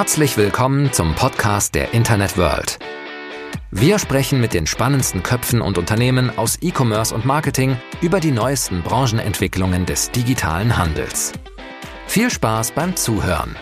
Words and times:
Herzlich 0.00 0.38
willkommen 0.38 0.92
zum 0.92 1.16
Podcast 1.16 1.74
der 1.74 1.92
Internet 1.92 2.38
World. 2.38 2.78
Wir 3.72 3.98
sprechen 3.98 4.40
mit 4.40 4.54
den 4.54 4.68
spannendsten 4.68 5.24
Köpfen 5.24 5.60
und 5.60 5.76
Unternehmen 5.76 6.30
aus 6.38 6.56
E-Commerce 6.62 7.12
und 7.12 7.24
Marketing 7.24 7.76
über 8.00 8.20
die 8.20 8.30
neuesten 8.30 8.84
Branchenentwicklungen 8.84 9.86
des 9.86 10.12
digitalen 10.12 10.78
Handels. 10.78 11.32
Viel 12.06 12.30
Spaß 12.30 12.70
beim 12.70 12.94
Zuhören. 12.94 13.56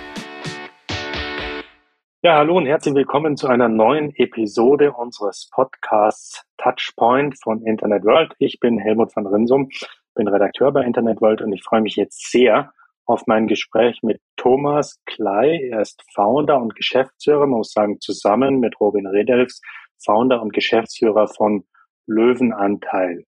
Ja, 2.20 2.36
hallo 2.36 2.58
und 2.58 2.66
herzlich 2.66 2.94
willkommen 2.94 3.38
zu 3.38 3.46
einer 3.46 3.70
neuen 3.70 4.14
Episode 4.16 4.92
unseres 4.92 5.48
Podcasts 5.50 6.44
Touchpoint 6.58 7.42
von 7.42 7.62
Internet 7.62 8.04
World. 8.04 8.34
Ich 8.38 8.60
bin 8.60 8.78
Helmut 8.78 9.16
van 9.16 9.26
Rinsum, 9.26 9.70
bin 10.14 10.28
Redakteur 10.28 10.70
bei 10.70 10.84
Internet 10.84 11.22
World 11.22 11.40
und 11.40 11.54
ich 11.54 11.62
freue 11.62 11.80
mich 11.80 11.96
jetzt 11.96 12.30
sehr 12.30 12.74
auf 13.06 13.26
mein 13.26 13.46
Gespräch 13.46 14.02
mit 14.02 14.20
Thomas 14.36 15.00
Klei. 15.06 15.68
Er 15.70 15.80
ist 15.80 16.02
Founder 16.12 16.60
und 16.60 16.74
Geschäftsführer, 16.74 17.46
man 17.46 17.58
muss 17.58 17.72
sagen, 17.72 18.00
zusammen 18.00 18.58
mit 18.58 18.78
Robin 18.80 19.06
Redelfs, 19.06 19.62
Founder 20.04 20.42
und 20.42 20.52
Geschäftsführer 20.52 21.28
von 21.28 21.64
Löwenanteil. 22.06 23.24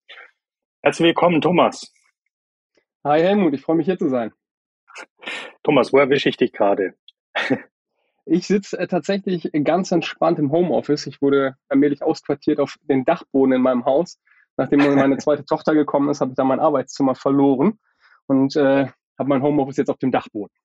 Herzlich 0.81 1.07
willkommen, 1.07 1.41
Thomas. 1.41 1.93
Hi 3.05 3.21
Helmut, 3.21 3.53
ich 3.53 3.61
freue 3.61 3.77
mich 3.77 3.85
hier 3.85 3.97
zu 3.97 4.09
sein. 4.09 4.33
Thomas, 5.63 5.93
wo 5.93 5.97
erwische 5.97 6.29
ich 6.29 6.37
dich 6.37 6.51
gerade? 6.51 6.93
Ich 8.31 8.45
sitze 8.45 8.77
äh, 8.77 8.87
tatsächlich 8.87 9.49
ganz 9.63 9.91
entspannt 9.91 10.37
im 10.37 10.51
Homeoffice. 10.51 11.07
Ich 11.07 11.21
wurde 11.21 11.55
allmählich 11.67 12.03
ausquartiert 12.03 12.59
auf 12.59 12.75
den 12.83 13.03
Dachboden 13.03 13.53
in 13.55 13.61
meinem 13.61 13.85
Haus. 13.85 14.19
Nachdem 14.55 14.79
meine 14.95 15.17
zweite 15.19 15.45
Tochter 15.45 15.73
gekommen 15.73 16.09
ist, 16.09 16.21
habe 16.21 16.31
ich 16.31 16.35
da 16.35 16.43
mein 16.43 16.59
Arbeitszimmer 16.59 17.15
verloren 17.15 17.79
und 18.27 18.55
äh, 18.55 18.87
habe 19.19 19.29
mein 19.29 19.43
Homeoffice 19.43 19.77
jetzt 19.77 19.89
auf 19.89 19.97
dem 19.97 20.11
Dachboden. 20.11 20.55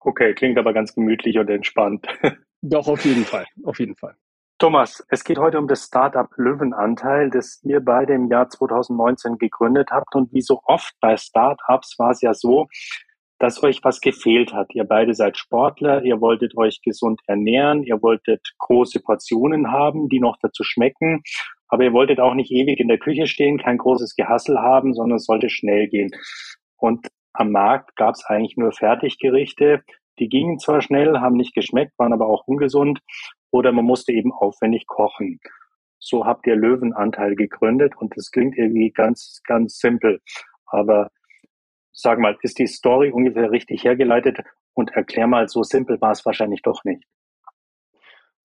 Okay, 0.00 0.34
klingt 0.34 0.58
aber 0.58 0.72
ganz 0.72 0.94
gemütlich 0.94 1.38
und 1.38 1.50
entspannt. 1.50 2.06
Doch, 2.62 2.86
auf 2.86 3.04
jeden 3.04 3.24
Fall, 3.24 3.46
auf 3.64 3.78
jeden 3.78 3.96
Fall. 3.96 4.14
Thomas, 4.58 5.04
es 5.08 5.22
geht 5.22 5.38
heute 5.38 5.58
um 5.58 5.68
das 5.68 5.84
Startup 5.84 6.28
Löwenanteil, 6.36 7.30
das 7.30 7.60
ihr 7.62 7.80
beide 7.80 8.14
im 8.14 8.28
Jahr 8.28 8.48
2019 8.48 9.38
gegründet 9.38 9.90
habt. 9.92 10.14
Und 10.16 10.32
wie 10.32 10.40
so 10.40 10.60
oft 10.64 10.94
bei 11.00 11.16
Startups 11.16 11.96
war 11.98 12.10
es 12.10 12.20
ja 12.22 12.34
so, 12.34 12.66
dass 13.38 13.62
euch 13.62 13.84
was 13.84 14.00
gefehlt 14.00 14.52
hat. 14.52 14.74
Ihr 14.74 14.82
beide 14.82 15.14
seid 15.14 15.38
Sportler, 15.38 16.02
ihr 16.02 16.20
wolltet 16.20 16.56
euch 16.56 16.80
gesund 16.82 17.20
ernähren, 17.28 17.84
ihr 17.84 18.02
wolltet 18.02 18.40
große 18.58 19.00
Portionen 19.00 19.70
haben, 19.70 20.08
die 20.08 20.18
noch 20.18 20.36
dazu 20.42 20.64
schmecken. 20.64 21.22
Aber 21.68 21.84
ihr 21.84 21.92
wolltet 21.92 22.18
auch 22.18 22.34
nicht 22.34 22.50
ewig 22.50 22.80
in 22.80 22.88
der 22.88 22.98
Küche 22.98 23.28
stehen, 23.28 23.58
kein 23.58 23.78
großes 23.78 24.16
Gehassel 24.16 24.58
haben, 24.58 24.92
sondern 24.92 25.18
es 25.18 25.26
sollte 25.26 25.50
schnell 25.50 25.86
gehen. 25.86 26.10
Und 26.78 27.06
am 27.38 27.52
Markt 27.52 27.94
gab 27.94 28.16
es 28.16 28.24
eigentlich 28.24 28.56
nur 28.56 28.72
Fertiggerichte. 28.72 29.82
Die 30.18 30.28
gingen 30.28 30.58
zwar 30.58 30.82
schnell, 30.82 31.20
haben 31.20 31.36
nicht 31.36 31.54
geschmeckt, 31.54 31.96
waren 31.96 32.12
aber 32.12 32.26
auch 32.26 32.46
ungesund 32.46 32.98
oder 33.52 33.70
man 33.70 33.84
musste 33.84 34.12
eben 34.12 34.32
aufwendig 34.32 34.86
kochen. 34.88 35.38
So 36.00 36.26
habt 36.26 36.48
ihr 36.48 36.56
Löwenanteil 36.56 37.36
gegründet 37.36 37.94
und 37.96 38.16
das 38.16 38.32
klingt 38.32 38.58
irgendwie 38.58 38.90
ganz, 38.90 39.40
ganz 39.46 39.78
simpel. 39.78 40.20
Aber 40.66 41.10
sag 41.92 42.18
mal, 42.18 42.36
ist 42.42 42.58
die 42.58 42.66
Story 42.66 43.12
ungefähr 43.12 43.52
richtig 43.52 43.84
hergeleitet 43.84 44.40
und 44.74 44.90
erklär 44.90 45.28
mal, 45.28 45.48
so 45.48 45.62
simpel 45.62 46.00
war 46.00 46.10
es 46.10 46.26
wahrscheinlich 46.26 46.62
doch 46.62 46.82
nicht. 46.82 47.04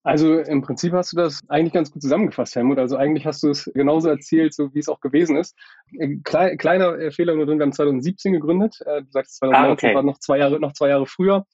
Also 0.04 0.38
im 0.38 0.60
Prinzip 0.60 0.92
hast 0.92 1.12
du 1.12 1.16
das 1.16 1.40
eigentlich 1.48 1.72
ganz 1.72 1.90
gut 1.90 2.02
zusammengefasst, 2.02 2.54
Helmut. 2.54 2.78
Also 2.78 2.96
eigentlich 2.96 3.24
hast 3.24 3.42
du 3.42 3.48
es 3.48 3.70
genauso 3.74 4.10
erzählt, 4.10 4.52
so 4.52 4.72
wie 4.74 4.78
es 4.78 4.90
auch 4.90 5.00
gewesen 5.00 5.36
ist. 5.38 5.56
Äh, 5.98 6.18
Klei 6.22 6.56
kleiner 6.56 6.98
äh, 6.98 7.10
Fehler 7.10 7.34
nur 7.34 7.46
drin, 7.46 7.58
wir 7.58 7.64
haben 7.64 7.72
2017 7.72 8.34
gegründet. 8.34 8.76
Äh, 8.84 9.02
du 9.02 9.10
sagst 9.10 9.36
2019 9.38 9.66
ah, 9.66 9.72
okay. 9.72 9.96
war 9.96 10.02
noch 10.02 10.18
zwei 10.18 10.38
Jahre, 10.38 10.60
noch 10.60 10.74
zwei 10.74 10.90
Jahre 10.90 11.06
früher. 11.06 11.46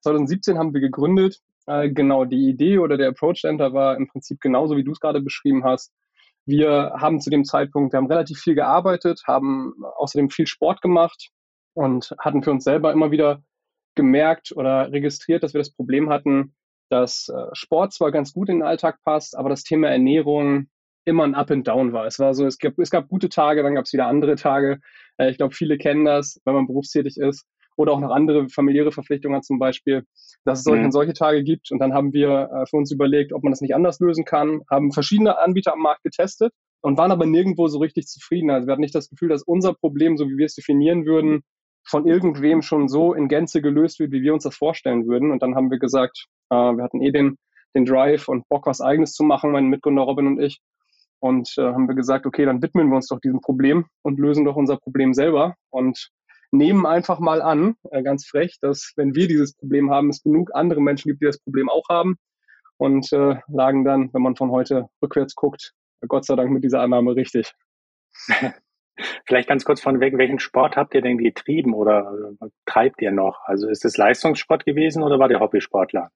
2017 0.00 0.56
haben 0.58 0.72
wir 0.74 0.80
gegründet. 0.80 1.40
Genau, 1.66 2.24
die 2.24 2.48
Idee 2.48 2.78
oder 2.78 2.96
der 2.96 3.10
Approach 3.10 3.42
dahinter 3.42 3.74
war 3.74 3.98
im 3.98 4.08
Prinzip 4.08 4.40
genauso, 4.40 4.78
wie 4.78 4.84
du 4.84 4.92
es 4.92 5.00
gerade 5.00 5.20
beschrieben 5.20 5.64
hast. 5.64 5.92
Wir 6.46 6.94
haben 6.96 7.20
zu 7.20 7.28
dem 7.28 7.44
Zeitpunkt, 7.44 7.92
wir 7.92 7.98
haben 7.98 8.06
relativ 8.06 8.38
viel 8.38 8.54
gearbeitet, 8.54 9.24
haben 9.26 9.74
außerdem 9.98 10.30
viel 10.30 10.46
Sport 10.46 10.80
gemacht 10.80 11.28
und 11.74 12.14
hatten 12.18 12.42
für 12.42 12.52
uns 12.52 12.64
selber 12.64 12.90
immer 12.90 13.10
wieder 13.10 13.42
gemerkt 13.96 14.52
oder 14.56 14.90
registriert, 14.90 15.42
dass 15.42 15.52
wir 15.52 15.58
das 15.58 15.74
Problem 15.74 16.08
hatten, 16.08 16.54
dass 16.90 17.28
äh, 17.28 17.46
Sport 17.52 17.92
zwar 17.92 18.12
ganz 18.12 18.32
gut 18.32 18.48
in 18.48 18.56
den 18.56 18.66
Alltag 18.66 18.98
passt, 19.04 19.36
aber 19.36 19.48
das 19.48 19.62
Thema 19.62 19.88
Ernährung 19.88 20.68
immer 21.04 21.24
ein 21.24 21.34
Up 21.34 21.50
and 21.50 21.66
Down 21.66 21.92
war. 21.92 22.06
Es 22.06 22.18
war 22.18 22.34
so, 22.34 22.46
es 22.46 22.58
gab, 22.58 22.78
es 22.78 22.90
gab 22.90 23.08
gute 23.08 23.28
Tage, 23.28 23.62
dann 23.62 23.74
gab 23.74 23.86
es 23.86 23.92
wieder 23.92 24.06
andere 24.06 24.36
Tage. 24.36 24.80
Äh, 25.16 25.30
ich 25.30 25.36
glaube, 25.36 25.54
viele 25.54 25.78
kennen 25.78 26.04
das, 26.04 26.40
wenn 26.44 26.54
man 26.54 26.66
berufstätig 26.66 27.16
ist 27.16 27.46
oder 27.76 27.92
auch 27.92 28.00
noch 28.00 28.10
andere 28.10 28.48
familiäre 28.48 28.92
Verpflichtungen 28.92 29.36
hat 29.36 29.44
zum 29.44 29.58
Beispiel, 29.58 30.04
dass 30.44 30.58
es 30.58 30.64
solche, 30.64 30.84
mhm. 30.84 30.90
solche 30.90 31.12
Tage 31.12 31.44
gibt. 31.44 31.70
Und 31.70 31.78
dann 31.78 31.94
haben 31.94 32.12
wir 32.12 32.50
äh, 32.52 32.66
für 32.66 32.76
uns 32.76 32.92
überlegt, 32.92 33.32
ob 33.32 33.44
man 33.44 33.52
das 33.52 33.60
nicht 33.60 33.74
anders 33.74 34.00
lösen 34.00 34.24
kann, 34.24 34.62
haben 34.70 34.92
verschiedene 34.92 35.38
Anbieter 35.38 35.72
am 35.72 35.80
Markt 35.80 36.02
getestet 36.02 36.52
und 36.82 36.98
waren 36.98 37.12
aber 37.12 37.24
nirgendwo 37.24 37.68
so 37.68 37.78
richtig 37.78 38.06
zufrieden. 38.06 38.50
Also 38.50 38.66
wir 38.66 38.72
hatten 38.72 38.82
nicht 38.82 38.94
das 38.94 39.08
Gefühl, 39.08 39.28
dass 39.28 39.42
unser 39.44 39.74
Problem, 39.74 40.16
so 40.16 40.28
wie 40.28 40.36
wir 40.36 40.46
es 40.46 40.54
definieren 40.54 41.06
würden, 41.06 41.42
von 41.88 42.06
irgendwem 42.06 42.62
schon 42.62 42.88
so 42.88 43.14
in 43.14 43.28
Gänze 43.28 43.62
gelöst 43.62 43.98
wird, 43.98 44.12
wie 44.12 44.22
wir 44.22 44.34
uns 44.34 44.44
das 44.44 44.54
vorstellen 44.54 45.06
würden. 45.06 45.30
Und 45.30 45.42
dann 45.42 45.54
haben 45.54 45.70
wir 45.70 45.78
gesagt, 45.78 46.26
äh, 46.50 46.54
wir 46.54 46.84
hatten 46.84 47.00
eh 47.02 47.10
den, 47.10 47.38
den 47.74 47.86
Drive 47.86 48.28
und 48.28 48.46
Bock, 48.48 48.66
was 48.66 48.80
Eigenes 48.80 49.14
zu 49.14 49.24
machen, 49.24 49.52
mein 49.52 49.68
Mitgründer 49.68 50.02
Robin 50.02 50.26
und 50.26 50.40
ich. 50.40 50.60
Und 51.20 51.54
äh, 51.56 51.62
haben 51.62 51.88
wir 51.88 51.94
gesagt, 51.94 52.26
okay, 52.26 52.44
dann 52.44 52.62
widmen 52.62 52.88
wir 52.88 52.96
uns 52.96 53.08
doch 53.08 53.20
diesem 53.20 53.40
Problem 53.40 53.86
und 54.02 54.20
lösen 54.20 54.44
doch 54.44 54.56
unser 54.56 54.76
Problem 54.76 55.14
selber 55.14 55.54
und 55.70 56.10
nehmen 56.50 56.86
einfach 56.86 57.18
mal 57.18 57.42
an, 57.42 57.74
äh, 57.90 58.02
ganz 58.02 58.26
frech, 58.26 58.58
dass 58.60 58.92
wenn 58.96 59.14
wir 59.14 59.26
dieses 59.26 59.54
Problem 59.54 59.90
haben, 59.90 60.10
es 60.10 60.22
genug 60.22 60.50
andere 60.54 60.80
Menschen 60.80 61.08
gibt, 61.08 61.22
die 61.22 61.26
das 61.26 61.40
Problem 61.40 61.68
auch 61.68 61.88
haben. 61.88 62.16
Und 62.76 63.12
äh, 63.12 63.36
lagen 63.48 63.84
dann, 63.84 64.12
wenn 64.12 64.22
man 64.22 64.36
von 64.36 64.50
heute 64.50 64.88
rückwärts 65.02 65.34
guckt, 65.34 65.72
Gott 66.06 66.24
sei 66.24 66.36
Dank 66.36 66.50
mit 66.52 66.62
dieser 66.62 66.80
Annahme 66.80 67.16
richtig. 67.16 67.52
Vielleicht 69.26 69.48
ganz 69.48 69.64
kurz 69.64 69.80
von 69.80 70.00
weg, 70.00 70.16
welchen 70.16 70.38
Sport 70.38 70.76
habt 70.76 70.94
ihr 70.94 71.02
denn 71.02 71.18
getrieben 71.18 71.74
oder 71.74 72.12
äh, 72.40 72.46
treibt 72.66 73.00
ihr 73.02 73.12
noch? 73.12 73.40
Also 73.44 73.68
ist 73.68 73.84
es 73.84 73.96
Leistungssport 73.96 74.64
gewesen 74.64 75.02
oder 75.02 75.18
war 75.18 75.28
der 75.28 75.40
Hobbysportler? 75.40 76.10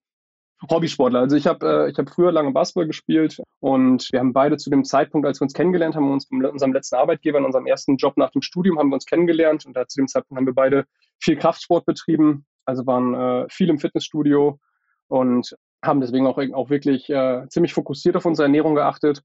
Hobbysportler. 0.70 1.21
Also 1.21 1.37
ich 1.37 1.47
habe 1.47 1.88
äh, 1.88 1.92
hab 1.92 2.10
früher 2.10 2.32
lange 2.32 2.53
Basketball 2.53 2.87
gespielt 2.87 3.41
und 3.60 4.09
wir 4.12 4.21
haben 4.21 4.32
beide 4.32 4.56
zu 4.56 4.71
dem 4.71 4.84
Zeitpunkt, 4.84 5.26
als 5.26 5.41
wir 5.41 5.44
uns 5.44 5.54
kennengelernt 5.54 5.97
haben, 5.97 6.10
uns 6.10 6.28
unserem 6.31 6.72
letzten 6.72 6.97
Arbeitgeber, 6.97 7.38
in 7.38 7.44
unserem 7.44 7.66
ersten 7.66 7.97
Job 7.97 8.16
nach 8.16 8.31
dem 8.31 8.42
Studium, 8.42 8.78
haben 8.78 8.91
wir 8.91 8.94
uns 8.94 9.06
kennengelernt 9.06 9.66
und 9.66 9.76
da 9.76 9.87
zu 9.87 10.00
dem 10.00 10.09
Zeitpunkt 10.09 10.38
haben 10.38 10.47
wir 10.47 10.54
beide 10.54 10.87
viel 11.21 11.37
Kraftsport 11.37 11.84
betrieben, 11.84 12.47
also 12.65 12.87
waren 12.87 13.15
äh, 13.15 13.47
viel 13.48 13.71
im 13.71 13.78
Fitnessstudio 13.78 14.60
und 15.09 15.56
haben 15.84 16.00
deswegen 16.00 16.26
auch, 16.26 16.38
auch 16.38 16.71
wirklich 16.71 17.10
äh, 17.10 17.47
ziemlich 17.48 17.75
fokussiert 17.75 18.16
auf 18.16 18.25
unsere 18.25 18.47
Ernährung 18.47 18.76
geachtet 18.76 19.22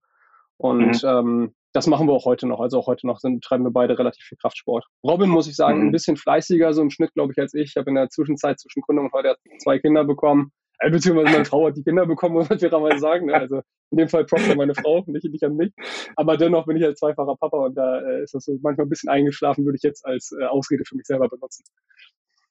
und 0.57 1.03
mhm. 1.03 1.09
ähm, 1.09 1.55
das 1.73 1.87
machen 1.87 2.07
wir 2.07 2.13
auch 2.13 2.25
heute 2.25 2.47
noch. 2.47 2.59
Also 2.59 2.79
auch 2.79 2.87
heute 2.87 3.05
noch 3.05 3.19
sind, 3.19 3.43
treiben 3.43 3.63
wir 3.63 3.71
beide 3.71 3.99
relativ 3.99 4.23
viel 4.23 4.37
Kraftsport. 4.37 4.85
Robin, 5.03 5.29
muss 5.29 5.47
ich 5.47 5.55
sagen, 5.55 5.79
mhm. 5.79 5.87
ein 5.87 5.91
bisschen 5.91 6.17
fleißiger 6.17 6.73
so 6.73 6.81
im 6.81 6.89
Schnitt, 6.89 7.13
glaube 7.13 7.33
ich, 7.33 7.39
als 7.39 7.53
ich. 7.53 7.69
Ich 7.69 7.75
habe 7.75 7.89
in 7.89 7.95
der 7.95 8.09
Zwischenzeit 8.09 8.59
zwischen 8.59 8.81
Gründung 8.81 9.05
und 9.05 9.13
heute 9.13 9.35
zwei 9.59 9.77
Kinder 9.77 10.03
bekommen. 10.03 10.51
Äh, 10.79 10.91
beziehungsweise 10.91 11.31
meine 11.31 11.45
Frau 11.45 11.67
hat 11.67 11.77
die 11.77 11.83
Kinder 11.83 12.05
bekommen, 12.05 12.35
muss 12.35 12.49
man 12.49 12.59
fairerweise 12.59 12.99
sagen. 12.99 13.27
Ne? 13.27 13.33
Also 13.35 13.61
in 13.91 13.97
dem 13.97 14.09
Fall 14.09 14.25
Props 14.25 14.49
an 14.49 14.57
meine 14.57 14.75
Frau, 14.75 15.03
nicht, 15.07 15.25
nicht 15.25 15.43
an 15.43 15.55
mich. 15.55 15.71
Aber 16.15 16.37
dennoch 16.37 16.65
bin 16.65 16.77
ich 16.77 16.83
als 16.83 16.99
zweifacher 16.99 17.35
Papa 17.39 17.57
und 17.57 17.75
da 17.75 17.99
äh, 18.01 18.23
ist 18.23 18.33
das 18.33 18.45
so 18.45 18.57
manchmal 18.61 18.85
ein 18.85 18.89
bisschen 18.89 19.09
eingeschlafen, 19.09 19.65
würde 19.65 19.77
ich 19.77 19.83
jetzt 19.83 20.05
als 20.05 20.35
äh, 20.39 20.45
Ausrede 20.45 20.83
für 20.85 20.95
mich 20.95 21.05
selber 21.05 21.29
benutzen. 21.29 21.63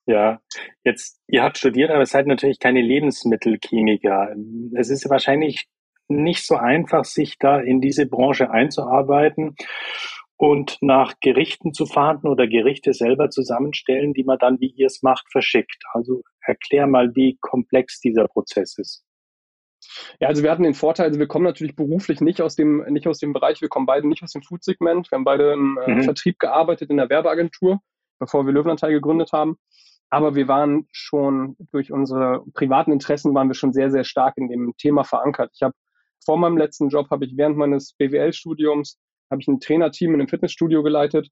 Ja, 0.06 0.40
jetzt, 0.84 1.20
ihr 1.26 1.42
habt 1.42 1.58
studiert, 1.58 1.90
aber 1.90 2.06
seid 2.06 2.28
natürlich 2.28 2.60
keine 2.60 2.80
Lebensmittelchemiker. 2.80 4.36
Es 4.74 4.88
ist 4.88 5.08
wahrscheinlich 5.10 5.66
nicht 6.08 6.46
so 6.46 6.56
einfach, 6.56 7.04
sich 7.04 7.38
da 7.38 7.58
in 7.58 7.80
diese 7.80 8.06
Branche 8.06 8.50
einzuarbeiten 8.50 9.56
und 10.36 10.78
nach 10.80 11.14
Gerichten 11.20 11.72
zu 11.72 11.86
verhandeln 11.86 12.32
oder 12.32 12.46
Gerichte 12.46 12.92
selber 12.92 13.30
zusammenstellen, 13.30 14.12
die 14.12 14.24
man 14.24 14.38
dann, 14.38 14.60
wie 14.60 14.68
ihr 14.68 14.86
es 14.86 15.02
macht, 15.02 15.30
verschickt. 15.30 15.82
Also 15.92 16.22
erklär 16.40 16.86
mal, 16.86 17.14
wie 17.14 17.38
komplex 17.40 18.00
dieser 18.00 18.28
Prozess 18.28 18.76
ist. 18.78 19.02
Ja, 20.20 20.28
also 20.28 20.42
wir 20.42 20.50
hatten 20.50 20.62
den 20.62 20.74
Vorteil, 20.74 21.06
also 21.06 21.18
wir 21.18 21.28
kommen 21.28 21.44
natürlich 21.44 21.76
beruflich 21.76 22.20
nicht 22.20 22.40
aus 22.40 22.56
dem, 22.56 22.84
nicht 22.88 23.06
aus 23.06 23.18
dem 23.18 23.32
Bereich, 23.32 23.60
wir 23.60 23.68
kommen 23.68 23.86
beide 23.86 24.08
nicht 24.08 24.22
aus 24.22 24.32
dem 24.32 24.42
Food-Segment. 24.42 25.10
Wir 25.10 25.16
haben 25.16 25.24
beide 25.24 25.52
im 25.52 25.78
äh, 25.86 25.94
mhm. 25.94 26.02
Vertrieb 26.02 26.38
gearbeitet 26.38 26.90
in 26.90 26.96
der 26.96 27.08
Werbeagentur, 27.08 27.80
bevor 28.18 28.46
wir 28.46 28.52
Löwenanteil 28.52 28.92
gegründet 28.92 29.32
haben. 29.32 29.56
Aber 30.08 30.34
wir 30.34 30.48
waren 30.48 30.86
schon 30.92 31.56
durch 31.72 31.92
unsere 31.92 32.44
privaten 32.54 32.92
Interessen 32.92 33.34
waren 33.34 33.48
wir 33.48 33.54
schon 33.54 33.72
sehr, 33.72 33.90
sehr 33.90 34.04
stark 34.04 34.36
in 34.36 34.48
dem 34.48 34.74
Thema 34.76 35.02
verankert. 35.02 35.50
Ich 35.54 35.62
habe 35.62 35.74
vor 36.26 36.36
meinem 36.36 36.58
letzten 36.58 36.90
Job 36.90 37.08
habe 37.10 37.24
ich 37.24 37.36
während 37.36 37.56
meines 37.56 37.94
BWL-Studiums 37.94 38.98
habe 39.30 39.40
ich 39.40 39.48
ein 39.48 39.60
Trainerteam 39.60 40.10
in 40.10 40.20
einem 40.20 40.28
Fitnessstudio 40.28 40.82
geleitet 40.82 41.28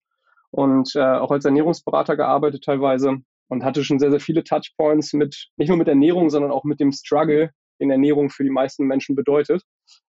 und 0.51 0.95
äh, 0.95 1.01
auch 1.01 1.31
als 1.31 1.45
Ernährungsberater 1.45 2.17
gearbeitet 2.17 2.65
teilweise 2.65 3.19
und 3.49 3.65
hatte 3.65 3.85
schon 3.85 3.99
sehr, 3.99 4.11
sehr 4.11 4.21
viele 4.21 4.45
Touchpoints 4.45 5.13
mit, 5.13 5.49
nicht 5.57 5.69
nur 5.69 5.77
mit 5.77 5.89
Ernährung, 5.89 6.31
sondern 6.31 6.51
auch 6.51 6.65
mit 6.65 6.81
dem 6.81 6.93
Struggle, 6.93 7.51
den 7.81 7.91
Ernährung 7.91 8.31
für 8.31 8.45
die 8.45 8.51
meisten 8.51 8.87
Menschen 8.87 9.17
bedeutet, 9.17 9.63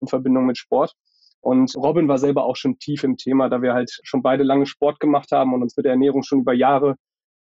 in 0.00 0.08
Verbindung 0.08 0.46
mit 0.46 0.58
Sport. 0.58 0.92
Und 1.40 1.74
Robin 1.76 2.08
war 2.08 2.18
selber 2.18 2.44
auch 2.44 2.56
schon 2.56 2.78
tief 2.78 3.02
im 3.04 3.16
Thema, 3.16 3.48
da 3.48 3.62
wir 3.62 3.72
halt 3.72 3.98
schon 4.04 4.22
beide 4.22 4.44
lange 4.44 4.66
Sport 4.66 5.00
gemacht 5.00 5.32
haben 5.32 5.54
und 5.54 5.62
uns 5.62 5.76
mit 5.76 5.84
der 5.84 5.92
Ernährung 5.92 6.22
schon 6.22 6.40
über 6.40 6.52
Jahre, 6.52 6.96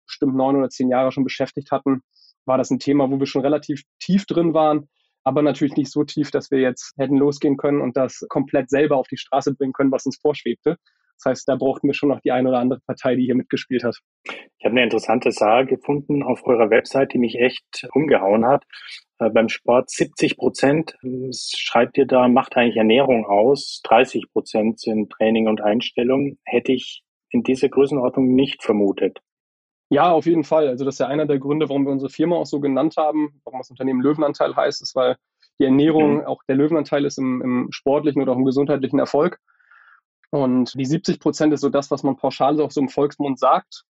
bestimmt 0.06 0.36
neun 0.36 0.56
oder 0.56 0.70
zehn 0.70 0.90
Jahre 0.90 1.12
schon 1.12 1.24
beschäftigt 1.24 1.72
hatten. 1.72 2.02
war 2.46 2.58
das 2.58 2.72
ein 2.72 2.80
Thema, 2.80 3.12
wo 3.12 3.20
wir 3.20 3.28
schon 3.28 3.42
relativ 3.42 3.84
tief 4.00 4.26
drin 4.26 4.54
waren, 4.54 4.90
aber 5.30 5.44
natürlich 5.44 5.76
nicht 5.76 5.92
so 5.92 6.04
tief, 6.04 6.32
dass 6.32 6.50
wir 6.50 6.60
jetzt 6.60 6.96
hätten 6.98 7.16
losgehen 7.16 7.56
können 7.56 7.82
und 7.82 7.96
das 7.96 8.26
komplett 8.30 8.72
selber 8.72 8.98
auf 8.98 9.08
die 9.08 9.18
Straße 9.18 9.54
bringen 9.54 9.74
können, 9.74 9.92
was 9.92 10.08
uns 10.08 10.18
vorschwebte. 10.20 10.78
Das 11.18 11.30
heißt, 11.30 11.48
da 11.48 11.56
brauchten 11.56 11.86
wir 11.86 11.94
schon 11.94 12.10
noch 12.10 12.20
die 12.22 12.32
eine 12.32 12.50
oder 12.50 12.58
andere 12.58 12.80
Partei, 12.88 13.16
die 13.16 13.26
hier 13.26 13.36
mitgespielt 13.36 13.84
hat. 13.84 14.00
Ich 14.24 14.66
habe 14.66 14.72
eine 14.72 14.84
interessante 14.84 15.30
Zahl 15.30 15.68
gefunden 15.68 16.24
auf 16.24 16.44
eurer 16.48 16.72
Website, 16.72 17.14
die 17.14 17.20
mich 17.20 17.36
echt 17.36 17.88
umgehauen 17.94 18.44
hat. 18.44 18.64
Äh, 19.20 19.30
beim 19.30 19.50
Sport 19.50 19.92
70 19.92 20.38
Prozent 20.38 20.96
äh, 21.04 21.30
schreibt 21.32 22.00
ihr 22.00 22.08
da, 22.08 22.28
macht 22.28 22.58
eigentlich 22.58 22.78
Ernährung 22.78 23.28
aus, 23.28 23.82
30 23.84 24.32
Prozent 24.34 24.80
sind 24.80 25.12
Training 25.12 25.48
und 25.48 25.62
Einstellung. 25.62 26.40
Hätte 26.44 26.72
ich 26.72 27.04
in 27.30 27.44
dieser 27.44 27.70
Größenordnung 27.70 28.34
nicht 28.34 28.64
vermutet. 28.64 29.20
Ja, 29.90 30.12
auf 30.12 30.28
jeden 30.28 30.44
Fall. 30.44 30.68
Also 30.68 30.86
das 30.86 30.96
ist 30.96 31.00
ja 31.00 31.08
einer 31.08 31.26
der 31.26 31.40
Gründe, 31.40 31.68
warum 31.68 31.86
wir 31.86 31.92
unsere 31.92 32.12
Firma 32.12 32.36
auch 32.36 32.46
so 32.46 32.60
genannt 32.60 32.96
haben, 32.98 33.42
warum 33.44 33.60
das 33.60 33.72
Unternehmen 33.72 34.02
Löwenanteil 34.02 34.56
heißt, 34.56 34.82
ist, 34.82 34.96
weil 34.96 35.18
die 35.60 35.66
Ernährung, 35.66 36.18
mhm. 36.18 36.26
auch 36.26 36.44
der 36.48 36.56
Löwenanteil 36.56 37.06
ist 37.06 37.18
im, 37.18 37.42
im 37.42 37.68
sportlichen 37.72 38.22
oder 38.22 38.34
auch 38.34 38.38
im 38.38 38.46
gesundheitlichen 38.46 39.00
Erfolg. 39.00 39.40
Und 40.32 40.78
die 40.80 40.86
70 40.86 41.20
Prozent 41.20 41.54
ist 41.54 41.62
so 41.62 41.70
das, 41.70 41.90
was 41.90 42.04
man 42.04 42.18
pauschal 42.18 42.62
auch 42.62 42.72
so 42.72 42.82
im 42.82 42.90
Volksmund 42.90 43.40
sagt. 43.40 43.84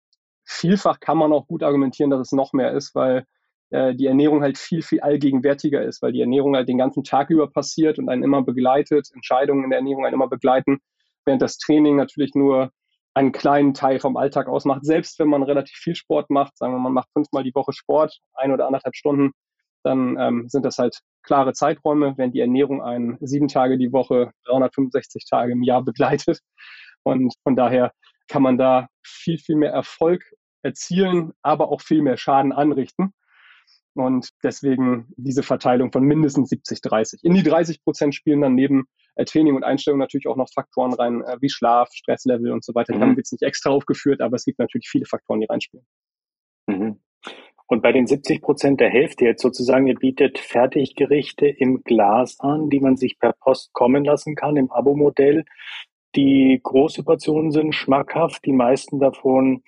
Vielfach 0.46 1.02
kann 1.02 1.18
man 1.18 1.34
auch 1.34 1.48
gut 1.48 1.64
argumentieren, 1.64 2.10
dass 2.10 2.22
es 2.22 2.32
noch 2.32 2.54
mehr 2.54 2.72
ist, 2.72 2.96
weil 2.96 3.26
äh, 3.72 3.94
die 3.94 4.06
Ernährung 4.06 4.42
halt 4.42 4.58
viel, 4.58 4.82
viel 4.82 5.02
allgegenwärtiger 5.02 5.84
ist, 5.84 6.02
weil 6.02 6.14
die 6.14 6.22
Ernährung 6.22 6.56
halt 6.56 6.70
den 6.70 6.78
ganzen 6.78 7.04
Tag 7.04 7.30
über 7.30 7.50
passiert 7.50 8.00
und 8.00 8.10
einen 8.10 8.24
immer 8.24 8.42
begleitet, 8.42 9.10
Entscheidungen 9.14 9.66
in 9.66 9.70
der 9.70 9.80
Ernährung 9.80 10.06
einen 10.06 10.16
immer 10.16 10.30
begleiten, 10.30 10.80
während 11.26 11.42
das 11.42 11.58
Training 11.58 11.98
natürlich 11.98 12.34
nur 12.36 12.72
einen 13.14 13.32
kleinen 13.32 13.74
Teil 13.74 14.00
vom 14.00 14.18
Alltag 14.18 14.48
ausmacht. 14.48 14.86
Selbst 14.86 15.20
wenn 15.20 15.30
man 15.30 15.44
relativ 15.44 15.78
viel 15.78 15.96
Sport 15.96 16.30
macht, 16.30 16.58
sagen 16.58 16.74
wir, 16.74 16.80
man 16.80 16.94
macht 16.94 17.10
fünfmal 17.14 17.44
die 17.44 17.56
Woche 17.56 17.74
Sport, 17.74 18.20
ein 18.34 18.52
oder 18.52 18.68
anderthalb 18.68 18.96
Stunden, 18.96 19.32
dann 19.84 20.18
ähm, 20.20 20.50
sind 20.50 20.66
das 20.66 20.78
halt 20.78 21.00
klare 21.24 21.54
Zeiträume, 21.54 22.14
während 22.18 22.34
die 22.34 22.40
Ernährung 22.40 22.82
einen 22.82 23.18
sieben 23.22 23.48
Tage 23.48 23.78
die 23.78 23.92
Woche, 23.92 24.32
365 24.46 25.26
Tage 25.30 25.54
im 25.54 25.64
Jahr 25.64 25.84
begleitet. 25.84 26.40
Und 27.04 27.34
von 27.44 27.56
daher 27.56 27.92
kann 28.28 28.44
man 28.44 28.58
da 28.58 28.88
viel, 29.04 29.38
viel 29.38 29.56
mehr 29.56 29.72
Erfolg 29.72 30.24
erzielen, 30.62 31.32
aber 31.42 31.72
auch 31.72 31.82
viel 31.82 32.02
mehr 32.02 32.18
Schaden 32.18 32.52
anrichten. 32.52 33.14
Und 33.96 34.30
deswegen 34.44 35.08
diese 35.18 35.44
Verteilung 35.44 35.92
von 35.92 36.04
mindestens 36.04 36.50
70, 36.50 36.82
30. 36.82 37.24
In 37.24 37.34
die 37.34 37.44
30 37.44 37.84
Prozent 37.84 38.16
spielen 38.16 38.42
dann 38.42 38.56
neben 38.56 38.86
äh, 39.16 39.26
Training 39.26 39.56
und 39.56 39.64
Einstellung 39.64 40.00
natürlich 40.00 40.28
auch 40.28 40.38
noch 40.38 40.50
Faktoren 40.54 40.94
rein, 40.94 41.22
äh, 41.24 41.38
wie 41.42 41.50
Schlaf, 41.50 41.90
Stresslevel 41.92 42.52
und 42.52 42.64
so 42.64 42.74
weiter. 42.76 42.94
Die 42.94 43.00
mhm. 43.00 43.04
haben 43.04 43.12
wir 43.12 43.18
jetzt 43.18 43.32
nicht 43.32 43.44
extra 43.44 43.72
aufgeführt, 43.72 44.22
aber 44.22 44.36
es 44.36 44.46
gibt 44.46 44.60
natürlich 44.60 44.90
viele 44.90 45.06
Faktoren, 45.06 45.42
die 45.42 45.48
reinspielen. 45.48 45.86
Mhm. 46.68 47.00
Und 47.68 47.84
bei 47.84 47.92
den 47.92 48.08
70 48.08 48.42
Prozent 48.42 48.80
der 48.80 48.90
Hälfte 48.90 49.26
jetzt 49.26 49.44
sozusagen, 49.44 49.86
ihr 49.86 49.96
bietet 49.96 50.40
Fertiggerichte 50.40 51.48
im 51.48 51.84
Glas 51.84 52.40
an, 52.40 52.70
die 52.70 52.80
man 52.80 52.98
sich 52.98 53.20
per 53.20 53.34
Post 53.34 53.74
kommen 53.74 54.04
lassen 54.04 54.36
kann 54.36 54.58
im 54.58 54.72
Abo-Modell. 54.72 55.46
Die 56.16 56.60
große 56.64 57.04
Portionen 57.04 57.52
sind 57.52 57.76
schmackhaft, 57.76 58.44
die 58.46 58.54
meisten 58.54 59.00
davon 59.00 59.62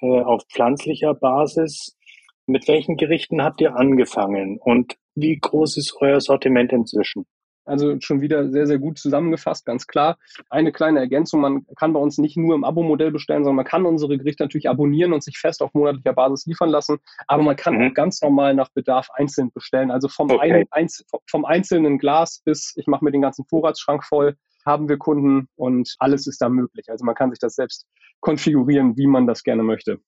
äh, 0.00 0.20
auf 0.20 0.42
pflanzlicher 0.52 1.14
Basis. 1.14 1.96
Mit 2.46 2.68
welchen 2.68 2.96
Gerichten 2.96 3.42
habt 3.42 3.60
ihr 3.60 3.76
angefangen 3.76 4.58
und 4.58 4.96
wie 5.14 5.38
groß 5.38 5.76
ist 5.76 5.96
euer 6.00 6.20
Sortiment 6.20 6.72
inzwischen? 6.72 7.26
Also 7.66 7.98
schon 8.00 8.20
wieder 8.20 8.50
sehr, 8.50 8.66
sehr 8.66 8.78
gut 8.78 8.98
zusammengefasst, 8.98 9.64
ganz 9.64 9.86
klar. 9.86 10.18
Eine 10.50 10.70
kleine 10.70 11.00
Ergänzung, 11.00 11.40
man 11.40 11.66
kann 11.76 11.94
bei 11.94 12.00
uns 12.00 12.18
nicht 12.18 12.36
nur 12.36 12.54
im 12.54 12.64
Abo-Modell 12.64 13.10
bestellen, 13.10 13.42
sondern 13.42 13.56
man 13.56 13.64
kann 13.64 13.86
unsere 13.86 14.18
Gerichte 14.18 14.42
natürlich 14.42 14.68
abonnieren 14.68 15.14
und 15.14 15.22
sich 15.22 15.38
fest 15.38 15.62
auf 15.62 15.72
monatlicher 15.72 16.12
Basis 16.12 16.44
liefern 16.46 16.68
lassen, 16.68 16.98
aber 17.26 17.42
man 17.42 17.56
kann 17.56 17.78
mhm. 17.78 17.88
auch 17.88 17.94
ganz 17.94 18.20
normal 18.20 18.54
nach 18.54 18.68
Bedarf 18.74 19.08
einzeln 19.14 19.50
bestellen. 19.52 19.90
Also 19.90 20.08
vom, 20.08 20.30
okay. 20.30 20.66
ein, 20.70 20.88
vom 21.26 21.44
einzelnen 21.44 21.98
Glas 21.98 22.42
bis 22.44 22.74
ich 22.76 22.86
mache 22.86 23.04
mir 23.04 23.12
den 23.12 23.22
ganzen 23.22 23.46
Vorratsschrank 23.46 24.04
voll, 24.04 24.36
haben 24.66 24.88
wir 24.88 24.98
Kunden 24.98 25.48
und 25.56 25.94
alles 25.98 26.26
ist 26.26 26.42
da 26.42 26.48
möglich. 26.48 26.90
Also 26.90 27.04
man 27.04 27.14
kann 27.14 27.30
sich 27.30 27.38
das 27.38 27.54
selbst 27.54 27.86
konfigurieren, 28.20 28.96
wie 28.96 29.06
man 29.06 29.26
das 29.26 29.42
gerne 29.42 29.62
möchte. 29.62 30.00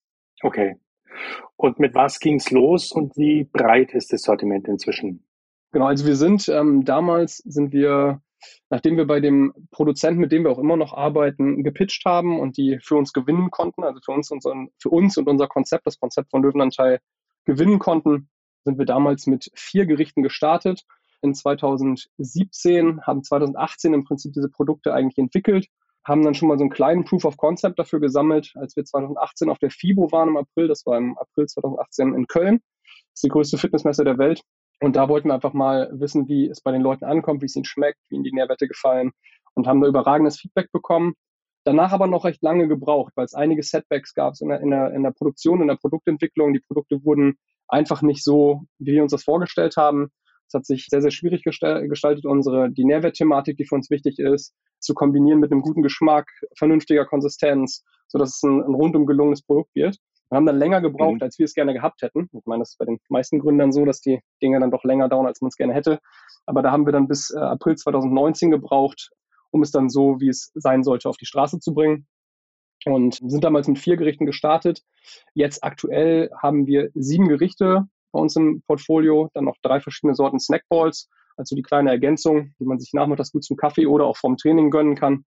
Okay. 0.43 0.77
Und 1.57 1.79
mit 1.79 1.95
was 1.95 2.21
ging's 2.21 2.51
los 2.51 2.93
und 2.93 3.17
wie 3.17 3.45
breit 3.45 3.93
ist 3.95 4.13
das 4.13 4.23
Sortiment 4.23 4.69
inzwischen? 4.69 5.25
Genau, 5.73 5.87
also 5.87 6.07
wir 6.07 6.17
sind 6.17 6.49
ähm, 6.49 6.85
damals 6.85 7.39
sind 7.39 7.73
wir, 7.73 8.21
nachdem 8.71 8.97
wir 8.97 9.07
bei 9.07 9.21
dem 9.21 9.53
Produzenten, 9.71 10.21
mit 10.21 10.33
dem 10.33 10.45
wir 10.45 10.51
auch 10.51 10.59
immer 10.59 10.77
noch 10.77 10.95
arbeiten, 10.95 11.65
gepitcht 11.65 12.05
haben 12.05 12.39
und 12.39 12.57
die 12.57 12.79
für 12.83 12.97
uns 12.97 13.13
gewinnen 13.13 13.51
konnten, 13.51 13.85
also 13.85 14.01
für 14.05 14.13
uns, 14.13 14.31
unseren, 14.31 14.69
für 14.79 14.91
uns 14.91 15.17
und 15.17 15.29
unser 15.29 15.49
Konzept, 15.49 15.87
das 15.87 15.99
Konzept 15.99 16.31
von 16.31 16.43
Löwenanteil 16.43 17.01
gewinnen 17.45 17.79
konnten, 17.79 18.29
sind 18.65 18.79
wir 18.79 18.87
damals 18.87 19.27
mit 19.27 19.51
vier 19.55 19.87
Gerichten 19.87 20.23
gestartet. 20.23 20.83
In 21.23 21.35
2017 21.35 23.03
haben 23.03 23.23
2018 23.23 23.95
im 23.95 24.05
Prinzip 24.05 24.33
diese 24.33 24.51
Produkte 24.51 24.93
eigentlich 24.93 25.19
entwickelt, 25.19 25.69
haben 26.07 26.23
dann 26.23 26.35
schon 26.35 26.49
mal 26.49 26.57
so 26.57 26.63
einen 26.63 26.71
kleinen 26.71 27.05
Proof 27.05 27.25
of 27.25 27.37
Concept 27.37 27.79
dafür 27.79 27.99
gesammelt, 27.99 28.53
als 28.55 28.77
wir 28.77 28.85
2018 28.85 29.51
auf 29.51 29.59
der 29.59 29.71
FIBO 29.71 30.13
waren 30.13 30.29
im 30.29 30.37
April. 30.37 30.69
Das 30.69 30.87
war 30.87 30.97
im 30.97 31.19
April 31.19 31.47
2018 31.47 32.15
in 32.15 32.27
Köln. 32.29 32.61
Das 32.85 33.17
ist 33.17 33.25
die 33.25 33.29
größte 33.29 33.59
Fitnessmesse 33.59 34.05
der 34.05 34.17
Welt. 34.17 34.43
Und 34.81 34.95
da 34.95 35.09
wollten 35.09 35.29
wir 35.29 35.35
einfach 35.35 35.53
mal 35.53 35.91
wissen, 35.93 36.29
wie 36.29 36.49
es 36.49 36.61
bei 36.61 36.71
den 36.71 36.83
Leuten 36.83 37.05
ankommt, 37.05 37.43
wie 37.43 37.47
es 37.47 37.57
ihnen 37.57 37.65
schmeckt, 37.65 37.99
wie 38.09 38.17
ihnen 38.17 38.25
die 38.25 38.33
Nährwerte 38.33 38.69
gefallen 38.69 39.11
und 39.55 39.67
haben 39.67 39.81
da 39.81 39.89
überragendes 39.89 40.39
Feedback 40.39 40.71
bekommen. 40.71 41.15
Danach 41.65 41.93
aber 41.93 42.07
noch 42.07 42.25
recht 42.25 42.43
lange 42.43 42.69
gebraucht, 42.69 43.13
weil 43.17 43.25
es 43.25 43.35
einige 43.35 43.65
Setbacks 43.65 44.15
gab 44.15 44.35
in 44.41 44.51
der, 44.51 44.61
in, 44.61 44.71
der, 44.71 44.93
in 44.93 45.03
der 45.03 45.11
Produktion, 45.11 45.61
in 45.61 45.69
der 45.69 45.77
Produktentwicklung. 45.77 46.53
Die 46.53 46.61
Produkte 46.61 47.05
wurden 47.05 47.37
einfach 47.67 48.03
nicht 48.03 48.23
so, 48.23 48.63
wie 48.79 48.93
wir 48.93 49.03
uns 49.03 49.11
das 49.11 49.25
vorgestellt 49.25 49.77
haben. 49.77 50.11
Es 50.47 50.55
hat 50.55 50.67
sich 50.67 50.87
sehr, 50.89 51.03
sehr 51.03 51.11
schwierig 51.11 51.43
gestaltet, 51.43 52.25
unsere, 52.25 52.71
die 52.71 52.85
Nährwertthematik, 52.85 53.57
die 53.57 53.65
für 53.65 53.75
uns 53.75 53.91
wichtig 53.91 54.21
ist, 54.21 54.55
zu 54.81 54.95
kombinieren 54.95 55.41
mit 55.41 55.53
einem 55.53 55.63
guten 55.63 55.83
Geschmack, 55.83 56.29
vernünftiger 56.57 57.05
Konsistenz, 57.05 57.85
sodass 58.09 58.37
es 58.37 58.43
ein, 58.43 58.63
ein 58.63 58.75
rundum 58.75 59.07
gelungenes 59.07 59.43
Produkt 59.43 59.75
wird. 59.75 59.99
Wir 60.29 60.37
haben 60.37 60.47
dann 60.47 60.59
länger 60.59 60.81
gebraucht, 60.81 61.17
mhm. 61.17 61.23
als 61.23 61.39
wir 61.39 61.45
es 61.45 61.55
gerne 61.55 61.73
gehabt 61.73 62.03
hätten. 62.03 62.29
Ich 62.33 62.47
meine, 62.47 62.63
das 62.63 62.71
ist 62.71 62.79
bei 62.79 62.85
den 62.85 62.99
meisten 63.09 63.39
Gründern 63.39 63.73
so, 63.73 63.85
dass 63.85 64.01
die 64.01 64.21
Dinge 64.43 64.59
dann 64.59 64.71
doch 64.71 64.83
länger 64.83 65.09
dauern, 65.09 65.27
als 65.27 65.41
man 65.41 65.49
es 65.49 65.57
gerne 65.57 65.73
hätte. 65.73 66.01
Aber 66.47 66.63
da 66.63 66.73
haben 66.73 66.85
wir 66.85 66.93
dann 66.93 67.07
bis 67.07 67.31
äh, 67.31 67.39
April 67.39 67.77
2019 67.77 68.51
gebraucht, 68.51 69.11
um 69.51 69.63
es 69.63 69.71
dann 69.71 69.89
so, 69.89 70.21
wie 70.21 70.29
es 70.29 70.51
sein 70.55 70.83
sollte, 70.83 71.09
auf 71.09 71.17
die 71.17 71.27
Straße 71.27 71.61
zu 71.61 71.75
bringen. 71.75 72.07
Und 72.85 73.15
sind 73.15 73.43
damals 73.43 73.67
mit 73.69 73.79
vier 73.79 73.97
Gerichten 73.97 74.27
gestartet. 74.27 74.83
Jetzt 75.35 75.65
aktuell 75.65 76.31
haben 76.41 76.67
wir 76.67 76.91
sieben 76.95 77.29
Gerichte 77.29 77.87
bei 78.13 78.21
uns 78.21 78.37
im 78.37 78.63
Portfolio, 78.67 79.31
dann 79.35 79.45
noch 79.45 79.57
drei 79.63 79.81
verschiedene 79.81 80.15
Sorten 80.15 80.39
Snackballs, 80.39 81.09
also 81.37 81.55
die 81.55 81.63
kleine 81.63 81.91
Ergänzung, 81.91 82.55
die 82.59 82.65
man 82.65 82.79
sich 82.79 82.93
nachmittags 82.93 83.33
gut 83.33 83.45
zum 83.45 83.57
Kaffee 83.57 83.87
oder 83.87 84.07
auch 84.07 84.17
vom 84.17 84.37
Training 84.37 84.71
gönnen 84.71 84.95
kann. 84.97 85.25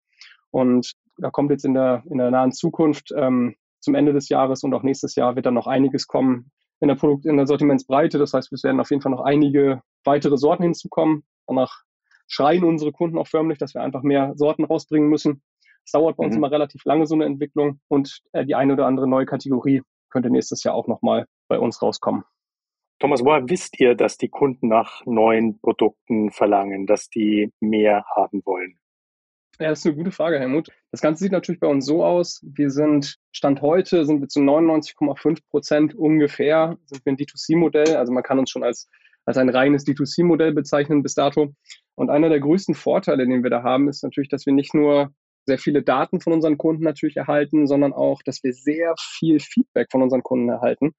Und 0.51 0.93
da 1.17 1.29
kommt 1.31 1.51
jetzt 1.51 1.65
in 1.65 1.73
der, 1.73 2.03
in 2.09 2.17
der 2.17 2.31
nahen 2.31 2.51
Zukunft 2.51 3.11
ähm, 3.15 3.55
zum 3.79 3.95
Ende 3.95 4.13
des 4.13 4.29
Jahres 4.29 4.63
und 4.63 4.73
auch 4.73 4.83
nächstes 4.83 5.15
Jahr 5.15 5.35
wird 5.35 5.45
dann 5.45 5.53
noch 5.53 5.67
einiges 5.67 6.07
kommen 6.07 6.51
in 6.79 6.87
der 6.87 6.95
Produkt, 6.95 7.25
in 7.25 7.37
der 7.37 7.47
Sortimentsbreite. 7.47 8.17
Das 8.17 8.33
heißt, 8.33 8.51
es 8.51 8.63
werden 8.63 8.79
auf 8.79 8.89
jeden 8.89 9.01
Fall 9.01 9.11
noch 9.11 9.21
einige 9.21 9.81
weitere 10.03 10.37
Sorten 10.37 10.63
hinzukommen. 10.63 11.23
Danach 11.47 11.83
schreien 12.27 12.63
unsere 12.63 12.91
Kunden 12.91 13.17
auch 13.17 13.27
förmlich, 13.27 13.57
dass 13.57 13.73
wir 13.73 13.81
einfach 13.81 14.03
mehr 14.03 14.33
Sorten 14.35 14.65
rausbringen 14.65 15.09
müssen. 15.09 15.41
Es 15.85 15.91
dauert 15.91 16.17
bei 16.17 16.23
mhm. 16.23 16.27
uns 16.27 16.35
immer 16.37 16.51
relativ 16.51 16.83
lange, 16.85 17.05
so 17.05 17.15
eine 17.15 17.25
Entwicklung. 17.25 17.79
Und 17.87 18.21
äh, 18.33 18.45
die 18.45 18.55
eine 18.55 18.73
oder 18.73 18.87
andere 18.87 19.07
neue 19.07 19.25
Kategorie 19.25 19.83
könnte 20.09 20.29
nächstes 20.29 20.63
Jahr 20.63 20.73
auch 20.73 20.87
nochmal 20.87 21.25
bei 21.47 21.59
uns 21.59 21.81
rauskommen. 21.81 22.23
Thomas, 22.99 23.23
woher 23.23 23.47
wisst 23.49 23.79
ihr, 23.79 23.95
dass 23.95 24.17
die 24.17 24.29
Kunden 24.29 24.69
nach 24.69 25.05
neuen 25.05 25.59
Produkten 25.59 26.31
verlangen, 26.31 26.87
dass 26.87 27.09
die 27.09 27.51
mehr 27.59 28.05
haben 28.15 28.41
wollen? 28.45 28.79
Ja, 29.59 29.69
das 29.69 29.79
ist 29.79 29.85
eine 29.85 29.95
gute 29.95 30.11
Frage, 30.11 30.39
Helmut. 30.39 30.69
Das 30.91 31.01
Ganze 31.01 31.23
sieht 31.23 31.31
natürlich 31.31 31.61
bei 31.61 31.67
uns 31.67 31.85
so 31.85 32.03
aus. 32.03 32.41
Wir 32.43 32.69
sind, 32.69 33.17
Stand 33.31 33.61
heute, 33.61 34.05
sind 34.05 34.19
wir 34.19 34.27
zu 34.27 34.41
99,5 34.41 35.39
Prozent 35.49 35.95
ungefähr, 35.95 36.77
sind 36.85 37.05
wir 37.05 37.13
ein 37.13 37.17
D2C-Modell. 37.17 37.95
Also 37.95 38.11
man 38.11 38.23
kann 38.23 38.39
uns 38.39 38.49
schon 38.49 38.63
als, 38.63 38.89
als 39.25 39.37
ein 39.37 39.49
reines 39.49 39.85
D2C-Modell 39.85 40.53
bezeichnen 40.53 41.03
bis 41.03 41.15
dato. 41.15 41.53
Und 41.95 42.09
einer 42.09 42.27
der 42.27 42.41
größten 42.41 42.75
Vorteile, 42.75 43.25
den 43.25 43.43
wir 43.43 43.49
da 43.49 43.63
haben, 43.63 43.87
ist 43.87 44.03
natürlich, 44.03 44.29
dass 44.29 44.45
wir 44.45 44.53
nicht 44.53 44.73
nur 44.73 45.13
sehr 45.45 45.57
viele 45.57 45.83
Daten 45.83 46.19
von 46.19 46.33
unseren 46.33 46.57
Kunden 46.57 46.83
natürlich 46.83 47.15
erhalten, 47.15 47.67
sondern 47.67 47.93
auch, 47.93 48.21
dass 48.23 48.43
wir 48.43 48.51
sehr 48.51 48.93
viel 48.97 49.39
Feedback 49.39 49.87
von 49.89 50.01
unseren 50.01 50.23
Kunden 50.23 50.49
erhalten. 50.49 50.95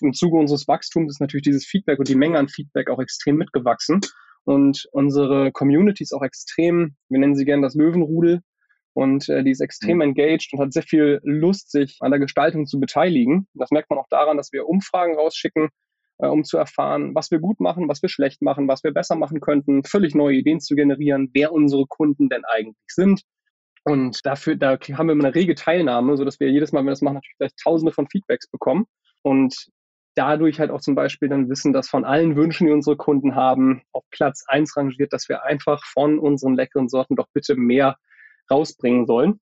Im 0.00 0.12
Zuge 0.12 0.38
unseres 0.38 0.68
Wachstums 0.68 1.14
ist 1.14 1.20
natürlich 1.20 1.44
dieses 1.44 1.66
Feedback 1.66 1.98
und 1.98 2.08
die 2.08 2.14
Menge 2.14 2.38
an 2.38 2.48
Feedback 2.48 2.90
auch 2.90 3.00
extrem 3.00 3.36
mitgewachsen. 3.36 4.00
Und 4.44 4.88
unsere 4.92 5.52
Community 5.52 6.02
ist 6.02 6.12
auch 6.12 6.22
extrem, 6.22 6.96
wir 7.08 7.18
nennen 7.18 7.34
sie 7.34 7.44
gerne 7.44 7.62
das 7.62 7.74
Löwenrudel. 7.74 8.40
Und 8.94 9.28
äh, 9.28 9.44
die 9.44 9.50
ist 9.50 9.60
extrem 9.60 9.98
mhm. 9.98 10.02
engaged 10.02 10.52
und 10.52 10.60
hat 10.60 10.72
sehr 10.72 10.82
viel 10.82 11.20
Lust, 11.22 11.70
sich 11.70 11.98
an 12.00 12.10
der 12.10 12.18
Gestaltung 12.18 12.66
zu 12.66 12.80
beteiligen. 12.80 13.46
Das 13.54 13.70
merkt 13.70 13.90
man 13.90 13.98
auch 13.98 14.08
daran, 14.08 14.36
dass 14.36 14.52
wir 14.52 14.66
Umfragen 14.66 15.14
rausschicken, 15.14 15.68
äh, 16.18 16.26
um 16.26 16.44
zu 16.44 16.56
erfahren, 16.56 17.14
was 17.14 17.30
wir 17.30 17.38
gut 17.38 17.60
machen, 17.60 17.88
was 17.88 18.02
wir 18.02 18.08
schlecht 18.08 18.42
machen, 18.42 18.66
was 18.66 18.82
wir 18.82 18.92
besser 18.92 19.14
machen 19.14 19.40
könnten, 19.40 19.84
völlig 19.84 20.14
neue 20.14 20.36
Ideen 20.36 20.60
zu 20.60 20.74
generieren, 20.74 21.30
wer 21.32 21.52
unsere 21.52 21.86
Kunden 21.86 22.28
denn 22.28 22.44
eigentlich 22.44 22.76
sind. 22.88 23.22
Und 23.84 24.26
dafür, 24.26 24.56
da 24.56 24.78
haben 24.92 25.06
wir 25.06 25.12
eine 25.12 25.34
rege 25.34 25.54
Teilnahme, 25.54 26.16
sodass 26.16 26.40
wir 26.40 26.50
jedes 26.50 26.72
Mal, 26.72 26.80
wenn 26.80 26.86
wir 26.86 26.92
das 26.92 27.02
machen, 27.02 27.14
natürlich 27.14 27.38
gleich 27.38 27.52
tausende 27.62 27.92
von 27.92 28.08
Feedbacks 28.08 28.48
bekommen. 28.48 28.86
Und 29.22 29.68
dadurch 30.18 30.58
halt 30.58 30.72
auch 30.72 30.80
zum 30.80 30.96
Beispiel 30.96 31.28
dann 31.28 31.48
wissen, 31.48 31.72
dass 31.72 31.88
von 31.88 32.04
allen 32.04 32.34
Wünschen, 32.34 32.66
die 32.66 32.72
unsere 32.72 32.96
Kunden 32.96 33.36
haben, 33.36 33.82
auf 33.92 34.02
Platz 34.10 34.44
eins 34.48 34.76
rangiert, 34.76 35.12
dass 35.12 35.28
wir 35.28 35.44
einfach 35.44 35.84
von 35.84 36.18
unseren 36.18 36.54
leckeren 36.54 36.88
Sorten 36.88 37.14
doch 37.14 37.28
bitte 37.32 37.54
mehr 37.54 37.96
rausbringen 38.50 39.06
sollen. 39.06 39.40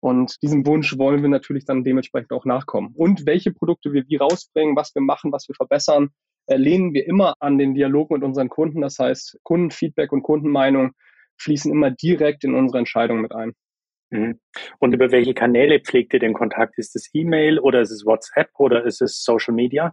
Und 0.00 0.42
diesem 0.42 0.66
Wunsch 0.66 0.98
wollen 0.98 1.22
wir 1.22 1.30
natürlich 1.30 1.64
dann 1.64 1.84
dementsprechend 1.84 2.32
auch 2.32 2.44
nachkommen. 2.44 2.92
Und 2.94 3.24
welche 3.24 3.52
Produkte 3.52 3.94
wir 3.94 4.04
wie 4.06 4.16
rausbringen, 4.16 4.76
was 4.76 4.94
wir 4.94 5.00
machen, 5.00 5.32
was 5.32 5.48
wir 5.48 5.54
verbessern, 5.54 6.10
äh, 6.46 6.56
lehnen 6.56 6.92
wir 6.92 7.06
immer 7.06 7.34
an 7.40 7.56
den 7.56 7.72
Dialog 7.72 8.10
mit 8.10 8.22
unseren 8.22 8.50
Kunden. 8.50 8.82
Das 8.82 8.98
heißt, 8.98 9.38
Kundenfeedback 9.42 10.12
und 10.12 10.22
Kundenmeinung 10.22 10.92
fließen 11.38 11.72
immer 11.72 11.90
direkt 11.90 12.44
in 12.44 12.54
unsere 12.54 12.78
Entscheidung 12.78 13.22
mit 13.22 13.34
ein. 13.34 13.54
Mhm. 14.14 14.38
Und 14.78 14.94
über 14.94 15.10
welche 15.10 15.34
Kanäle 15.34 15.80
pflegt 15.80 16.14
ihr 16.14 16.20
den 16.20 16.34
Kontakt? 16.34 16.78
Ist 16.78 16.94
es 16.94 17.10
E-Mail 17.12 17.58
oder 17.58 17.80
ist 17.80 17.90
es 17.90 18.06
WhatsApp 18.06 18.48
oder 18.58 18.84
ist 18.84 19.02
es 19.02 19.22
Social 19.24 19.54
Media? 19.54 19.92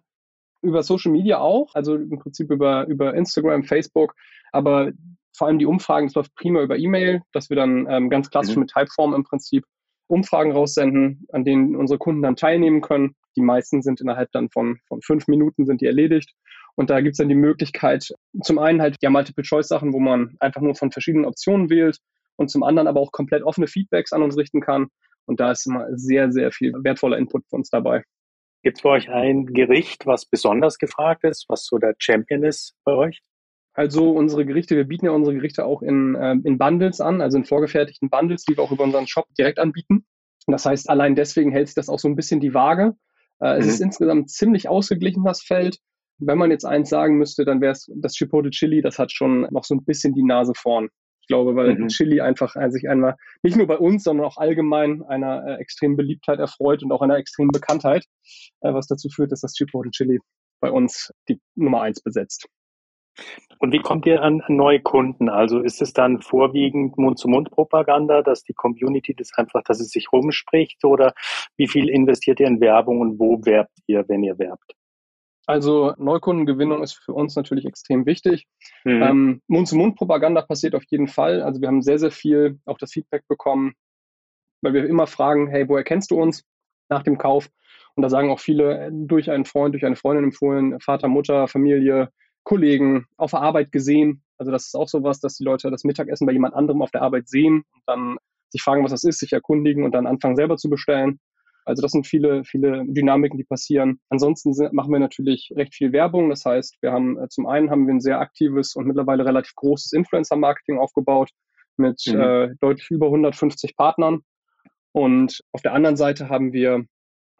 Über 0.61 0.83
Social 0.83 1.11
Media 1.11 1.39
auch, 1.39 1.73
also 1.73 1.95
im 1.95 2.19
Prinzip 2.19 2.51
über, 2.51 2.85
über 2.87 3.15
Instagram, 3.15 3.63
Facebook, 3.63 4.13
aber 4.51 4.91
vor 5.35 5.47
allem 5.47 5.57
die 5.57 5.65
Umfragen, 5.65 6.07
das 6.07 6.15
läuft 6.15 6.35
prima 6.35 6.61
über 6.61 6.77
E-Mail, 6.77 7.21
dass 7.33 7.49
wir 7.49 7.57
dann 7.57 7.87
ähm, 7.89 8.09
ganz 8.11 8.29
klassisch 8.29 8.55
mhm. 8.55 8.61
mit 8.61 8.71
Typeform 8.71 9.15
im 9.15 9.23
Prinzip 9.23 9.65
Umfragen 10.07 10.51
raussenden, 10.51 11.25
an 11.31 11.45
denen 11.45 11.75
unsere 11.75 11.97
Kunden 11.97 12.21
dann 12.21 12.35
teilnehmen 12.35 12.81
können. 12.81 13.15
Die 13.35 13.41
meisten 13.41 13.81
sind 13.81 14.01
innerhalb 14.01 14.29
dann 14.33 14.49
von, 14.49 14.77
von 14.87 15.01
fünf 15.01 15.27
Minuten 15.27 15.65
sind 15.65 15.81
die 15.81 15.85
erledigt. 15.85 16.33
Und 16.75 16.89
da 16.89 16.99
gibt 16.99 17.13
es 17.13 17.17
dann 17.17 17.29
die 17.29 17.35
Möglichkeit, 17.35 18.13
zum 18.43 18.59
einen 18.59 18.81
halt 18.81 18.97
ja 19.01 19.09
Multiple-Choice-Sachen, 19.09 19.93
wo 19.93 19.99
man 19.99 20.35
einfach 20.39 20.61
nur 20.61 20.75
von 20.75 20.91
verschiedenen 20.91 21.25
Optionen 21.25 21.69
wählt 21.69 21.97
und 22.41 22.49
zum 22.49 22.63
anderen 22.63 22.87
aber 22.87 22.99
auch 22.99 23.11
komplett 23.11 23.43
offene 23.43 23.67
Feedbacks 23.67 24.11
an 24.11 24.23
uns 24.23 24.37
richten 24.37 24.61
kann. 24.61 24.87
Und 25.25 25.39
da 25.39 25.51
ist 25.51 25.65
immer 25.65 25.87
sehr, 25.91 26.31
sehr 26.31 26.51
viel 26.51 26.73
wertvoller 26.83 27.17
Input 27.17 27.45
für 27.49 27.55
uns 27.55 27.69
dabei. 27.69 28.03
Gibt 28.63 28.77
es 28.77 28.83
bei 28.83 28.89
euch 28.89 29.09
ein 29.09 29.45
Gericht, 29.47 30.05
was 30.05 30.25
besonders 30.25 30.77
gefragt 30.77 31.23
ist, 31.23 31.45
was 31.47 31.65
so 31.65 31.77
der 31.77 31.95
Champion 31.97 32.43
ist 32.43 32.75
bei 32.83 32.93
euch? 32.93 33.21
Also 33.73 34.11
unsere 34.11 34.45
Gerichte, 34.45 34.75
wir 34.75 34.83
bieten 34.83 35.05
ja 35.05 35.11
unsere 35.11 35.35
Gerichte 35.35 35.65
auch 35.65 35.81
in, 35.81 36.15
äh, 36.15 36.35
in 36.43 36.57
Bundles 36.57 36.99
an, 36.99 37.21
also 37.21 37.37
in 37.37 37.45
vorgefertigten 37.45 38.09
Bundles, 38.09 38.43
die 38.43 38.57
wir 38.57 38.63
auch 38.63 38.71
über 38.71 38.83
unseren 38.83 39.07
Shop 39.07 39.25
direkt 39.37 39.59
anbieten. 39.59 40.05
Das 40.47 40.65
heißt, 40.65 40.89
allein 40.89 41.15
deswegen 41.15 41.51
hält 41.51 41.67
sich 41.67 41.75
das 41.75 41.87
auch 41.87 41.99
so 41.99 42.07
ein 42.07 42.15
bisschen 42.15 42.39
die 42.39 42.53
Waage. 42.53 42.95
Äh, 43.39 43.59
es 43.59 43.65
mhm. 43.65 43.71
ist 43.71 43.79
insgesamt 43.79 44.29
ziemlich 44.29 44.67
ausgeglichen, 44.67 45.23
das 45.23 45.41
Feld. 45.41 45.77
Wenn 46.17 46.37
man 46.37 46.51
jetzt 46.51 46.65
eins 46.65 46.89
sagen 46.89 47.17
müsste, 47.17 47.45
dann 47.45 47.61
wäre 47.61 47.71
es 47.71 47.89
das 47.95 48.13
Chipotle 48.13 48.51
Chili, 48.51 48.81
das 48.81 48.99
hat 48.99 49.11
schon 49.11 49.47
noch 49.51 49.63
so 49.63 49.73
ein 49.73 49.85
bisschen 49.85 50.13
die 50.13 50.23
Nase 50.23 50.53
vorn. 50.55 50.89
Ich 51.31 51.33
glaube, 51.33 51.55
weil 51.55 51.75
mhm. 51.75 51.87
Chili 51.87 52.19
einfach 52.19 52.55
sich 52.71 52.89
einmal 52.89 53.15
nicht 53.41 53.55
nur 53.55 53.65
bei 53.65 53.77
uns, 53.77 54.03
sondern 54.03 54.27
auch 54.27 54.35
allgemein 54.35 55.01
einer 55.03 55.47
äh, 55.47 55.61
extremen 55.61 55.95
Beliebtheit 55.95 56.39
erfreut 56.39 56.83
und 56.83 56.91
auch 56.91 57.01
einer 57.01 57.15
extremen 57.15 57.51
Bekanntheit, 57.53 58.03
äh, 58.59 58.73
was 58.73 58.87
dazu 58.87 59.07
führt, 59.07 59.31
dass 59.31 59.39
das 59.39 59.53
Chipotle 59.53 59.91
Chili 59.91 60.19
bei 60.59 60.69
uns 60.69 61.09
die 61.29 61.39
Nummer 61.55 61.83
eins 61.83 62.01
besetzt. 62.01 62.49
Und 63.59 63.71
wie 63.71 63.79
kommt 63.79 64.05
ihr 64.07 64.21
an 64.21 64.43
neue 64.49 64.81
Kunden? 64.81 65.29
Also 65.29 65.61
ist 65.61 65.81
es 65.81 65.93
dann 65.93 66.21
vorwiegend 66.21 66.97
Mund-zu-Mund-Propaganda, 66.97 68.23
dass 68.23 68.43
die 68.43 68.53
Community 68.53 69.15
das 69.15 69.31
einfach, 69.37 69.61
dass 69.63 69.79
es 69.79 69.91
sich 69.91 70.11
rumspricht 70.11 70.83
oder 70.83 71.13
wie 71.55 71.69
viel 71.69 71.87
investiert 71.87 72.41
ihr 72.41 72.47
in 72.47 72.59
Werbung 72.59 72.99
und 72.99 73.19
wo 73.19 73.39
werbt 73.45 73.77
ihr, 73.87 74.03
wenn 74.09 74.23
ihr 74.23 74.37
werbt? 74.37 74.75
Also 75.47 75.93
Neukundengewinnung 75.97 76.83
ist 76.83 76.93
für 76.93 77.13
uns 77.13 77.35
natürlich 77.35 77.65
extrem 77.65 78.05
wichtig. 78.05 78.45
Mhm. 78.83 79.01
Ähm, 79.01 79.41
Mund-zu-Mund-Propaganda 79.47 80.41
passiert 80.43 80.75
auf 80.75 80.83
jeden 80.89 81.07
Fall. 81.07 81.41
Also 81.41 81.61
wir 81.61 81.67
haben 81.67 81.81
sehr, 81.81 81.99
sehr 81.99 82.11
viel 82.11 82.59
auch 82.65 82.77
das 82.77 82.91
Feedback 82.91 83.27
bekommen, 83.27 83.73
weil 84.61 84.73
wir 84.73 84.85
immer 84.85 85.07
fragen, 85.07 85.47
hey, 85.47 85.67
woher 85.67 85.83
kennst 85.83 86.11
du 86.11 86.21
uns 86.21 86.43
nach 86.89 87.03
dem 87.03 87.17
Kauf? 87.17 87.49
Und 87.95 88.03
da 88.03 88.09
sagen 88.09 88.29
auch 88.29 88.39
viele 88.39 88.87
äh, 88.87 88.89
durch 88.91 89.29
einen 89.31 89.45
Freund, 89.45 89.73
durch 89.73 89.85
eine 89.85 89.95
Freundin 89.95 90.25
empfohlen, 90.25 90.79
Vater, 90.79 91.07
Mutter, 91.07 91.47
Familie, 91.47 92.09
Kollegen 92.43 93.05
auf 93.17 93.31
der 93.31 93.41
Arbeit 93.41 93.71
gesehen. 93.71 94.23
Also 94.37 94.51
das 94.51 94.67
ist 94.67 94.75
auch 94.75 94.87
sowas, 94.87 95.19
dass 95.19 95.37
die 95.37 95.43
Leute 95.43 95.69
das 95.69 95.83
Mittagessen 95.83 96.25
bei 96.25 96.33
jemand 96.33 96.55
anderem 96.55 96.81
auf 96.81 96.91
der 96.91 97.01
Arbeit 97.01 97.27
sehen 97.27 97.63
und 97.73 97.81
dann 97.85 98.17
sich 98.49 98.61
fragen, 98.61 98.83
was 98.83 98.91
das 98.91 99.03
ist, 99.03 99.19
sich 99.19 99.33
erkundigen 99.33 99.83
und 99.83 99.93
dann 99.93 100.07
anfangen 100.07 100.35
selber 100.35 100.57
zu 100.57 100.69
bestellen. 100.69 101.19
Also 101.71 101.81
das 101.81 101.91
sind 101.91 102.05
viele, 102.05 102.43
viele 102.43 102.83
Dynamiken, 102.85 103.37
die 103.37 103.43
passieren. 103.43 103.99
Ansonsten 104.09 104.53
sind, 104.53 104.73
machen 104.73 104.91
wir 104.91 104.99
natürlich 104.99 105.51
recht 105.55 105.73
viel 105.73 105.91
Werbung. 105.91 106.29
Das 106.29 106.45
heißt, 106.45 106.77
wir 106.81 106.91
haben 106.91 107.17
äh, 107.17 107.27
zum 107.29 107.47
einen 107.47 107.71
haben 107.71 107.87
wir 107.87 107.93
ein 107.93 108.01
sehr 108.01 108.19
aktives 108.19 108.75
und 108.75 108.85
mittlerweile 108.85 109.25
relativ 109.25 109.55
großes 109.55 109.93
Influencer-Marketing 109.93 110.77
aufgebaut 110.77 111.29
mit 111.77 112.01
mhm. 112.05 112.19
äh, 112.19 112.55
deutlich 112.59 112.89
über 112.91 113.07
150 113.07 113.75
Partnern. 113.75 114.19
Und 114.93 115.41
auf 115.53 115.61
der 115.61 115.73
anderen 115.73 115.97
Seite 115.97 116.29
haben 116.29 116.53
wir 116.53 116.85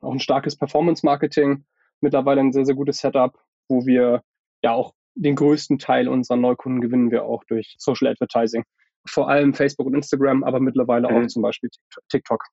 auch 0.01 0.13
ein 0.13 0.19
starkes 0.19 0.55
Performance-Marketing, 0.55 1.65
mittlerweile 1.99 2.41
ein 2.41 2.53
sehr, 2.53 2.65
sehr 2.65 2.75
gutes 2.75 2.99
Setup, 2.99 3.37
wo 3.69 3.85
wir 3.85 4.21
ja 4.63 4.71
auch 4.71 4.93
den 5.15 5.35
größten 5.35 5.77
Teil 5.77 6.07
unserer 6.07 6.37
Neukunden 6.37 6.81
gewinnen 6.81 7.11
wir 7.11 7.25
auch 7.25 7.43
durch 7.43 7.75
Social 7.77 8.07
Advertising. 8.07 8.63
Vor 9.05 9.29
allem 9.29 9.53
Facebook 9.53 9.87
und 9.87 9.95
Instagram, 9.95 10.43
aber 10.43 10.59
mittlerweile 10.59 11.09
mhm. 11.09 11.17
auch 11.17 11.27
zum 11.27 11.41
Beispiel 11.41 11.69
TikTok. 12.09 12.43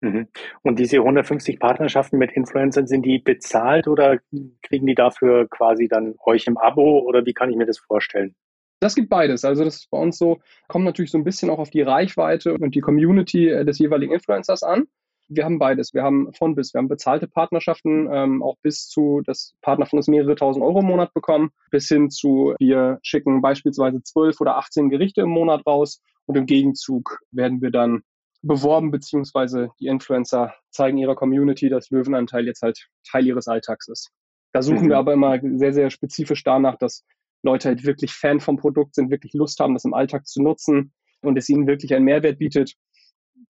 Mhm. 0.00 0.28
Und 0.62 0.78
diese 0.78 0.98
150 0.98 1.58
Partnerschaften 1.58 2.18
mit 2.18 2.32
Influencern, 2.32 2.86
sind 2.86 3.04
die 3.04 3.18
bezahlt 3.18 3.88
oder 3.88 4.18
kriegen 4.62 4.86
die 4.86 4.94
dafür 4.94 5.48
quasi 5.48 5.88
dann 5.88 6.14
euch 6.24 6.46
im 6.46 6.56
Abo 6.56 7.00
oder 7.00 7.26
wie 7.26 7.34
kann 7.34 7.50
ich 7.50 7.56
mir 7.56 7.66
das 7.66 7.78
vorstellen? 7.78 8.34
Das 8.80 8.94
gibt 8.94 9.08
beides. 9.08 9.44
Also 9.44 9.64
das 9.64 9.76
ist 9.76 9.90
bei 9.90 9.98
uns 9.98 10.18
so, 10.18 10.38
kommt 10.68 10.84
natürlich 10.84 11.10
so 11.10 11.18
ein 11.18 11.24
bisschen 11.24 11.50
auch 11.50 11.58
auf 11.58 11.70
die 11.70 11.82
Reichweite 11.82 12.54
und 12.54 12.74
die 12.76 12.80
Community 12.80 13.48
äh, 13.48 13.64
des 13.64 13.78
jeweiligen 13.80 14.12
Influencers 14.12 14.62
an. 14.62 14.84
Wir 15.30 15.44
haben 15.44 15.58
beides. 15.58 15.92
Wir 15.92 16.04
haben 16.04 16.32
von 16.32 16.54
bis. 16.54 16.72
Wir 16.72 16.78
haben 16.78 16.88
bezahlte 16.88 17.26
Partnerschaften, 17.26 18.08
ähm, 18.10 18.42
auch 18.42 18.56
bis 18.62 18.88
zu, 18.88 19.20
dass 19.26 19.54
Partner 19.62 19.84
von 19.84 19.98
uns 19.98 20.08
mehrere 20.08 20.36
tausend 20.36 20.64
Euro 20.64 20.78
im 20.80 20.86
Monat 20.86 21.12
bekommen, 21.12 21.50
bis 21.70 21.88
hin 21.88 22.08
zu, 22.08 22.54
wir 22.58 22.98
schicken 23.02 23.42
beispielsweise 23.42 24.02
zwölf 24.02 24.40
oder 24.40 24.56
18 24.56 24.88
Gerichte 24.88 25.22
im 25.22 25.30
Monat 25.30 25.66
raus 25.66 26.00
und 26.24 26.36
im 26.36 26.46
Gegenzug 26.46 27.18
werden 27.30 27.60
wir 27.60 27.70
dann 27.70 28.04
beworben, 28.42 28.90
beziehungsweise 28.90 29.70
die 29.80 29.86
Influencer 29.86 30.54
zeigen 30.70 30.98
ihrer 30.98 31.16
Community, 31.16 31.68
dass 31.68 31.90
Löwenanteil 31.90 32.46
jetzt 32.46 32.62
halt 32.62 32.88
Teil 33.10 33.26
ihres 33.26 33.48
Alltags 33.48 33.88
ist. 33.88 34.10
Da 34.52 34.62
suchen 34.62 34.84
mhm. 34.84 34.90
wir 34.90 34.98
aber 34.98 35.12
immer 35.12 35.38
sehr, 35.42 35.72
sehr 35.72 35.90
spezifisch 35.90 36.44
danach, 36.44 36.76
dass 36.76 37.04
Leute 37.42 37.68
halt 37.68 37.84
wirklich 37.84 38.12
Fan 38.12 38.40
vom 38.40 38.56
Produkt 38.56 38.94
sind, 38.94 39.10
wirklich 39.10 39.32
Lust 39.34 39.60
haben, 39.60 39.74
das 39.74 39.84
im 39.84 39.94
Alltag 39.94 40.26
zu 40.26 40.42
nutzen 40.42 40.92
und 41.20 41.36
es 41.36 41.48
ihnen 41.48 41.66
wirklich 41.66 41.94
einen 41.94 42.04
Mehrwert 42.04 42.38
bietet 42.38 42.74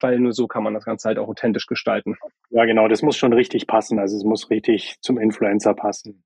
weil 0.01 0.19
nur 0.19 0.33
so 0.33 0.47
kann 0.47 0.63
man 0.63 0.75
das 0.75 0.85
Ganze 0.85 1.09
halt 1.09 1.19
auch 1.19 1.29
authentisch 1.29 1.67
gestalten. 1.67 2.17
Ja, 2.51 2.65
genau, 2.65 2.89
das 2.89 3.03
muss 3.03 3.17
schon 3.17 3.33
richtig 3.33 3.67
passen. 3.67 3.99
Also 3.99 4.17
es 4.17 4.25
muss 4.25 4.51
richtig 4.51 4.97
zum 5.01 5.19
Influencer 5.19 5.75
passen. 5.75 6.25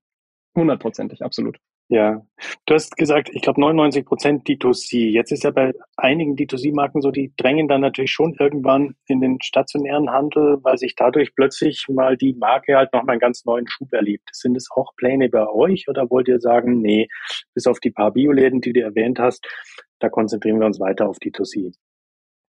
Hundertprozentig, 0.55 1.23
absolut. 1.23 1.57
Ja, 1.93 2.25
du 2.65 2.73
hast 2.73 2.97
gesagt, 2.97 3.29
ich 3.33 3.43
glaube 3.43 3.61
99 3.61 4.03
Prozent 4.03 4.47
D2C. 4.47 5.11
Jetzt 5.11 5.31
ist 5.31 5.43
ja 5.43 5.51
bei 5.51 5.73
einigen 5.95 6.35
D2C-Marken 6.35 7.03
so, 7.03 7.11
die 7.11 7.31
drängen 7.37 7.67
dann 7.67 7.81
natürlich 7.81 8.09
schon 8.09 8.33
irgendwann 8.39 8.95
in 9.05 9.21
den 9.21 9.39
stationären 9.43 10.09
Handel, 10.09 10.57
weil 10.63 10.79
sich 10.79 10.95
dadurch 10.95 11.35
plötzlich 11.35 11.85
mal 11.89 12.17
die 12.17 12.33
Marke 12.33 12.77
halt 12.77 12.91
nochmal 12.93 13.13
einen 13.13 13.19
ganz 13.19 13.45
neuen 13.45 13.67
Schub 13.67 13.93
erlebt. 13.93 14.27
Sind 14.31 14.57
es 14.57 14.69
auch 14.75 14.95
Pläne 14.95 15.29
bei 15.29 15.47
euch 15.47 15.87
oder 15.87 16.09
wollt 16.09 16.27
ihr 16.27 16.39
sagen, 16.39 16.81
nee, 16.81 17.09
bis 17.53 17.67
auf 17.67 17.79
die 17.79 17.91
paar 17.91 18.11
Bioläden, 18.11 18.59
die 18.59 18.73
du 18.73 18.81
erwähnt 18.81 19.19
hast, 19.19 19.47
da 19.99 20.09
konzentrieren 20.09 20.59
wir 20.59 20.65
uns 20.65 20.79
weiter 20.79 21.07
auf 21.07 21.17
D2C? 21.17 21.75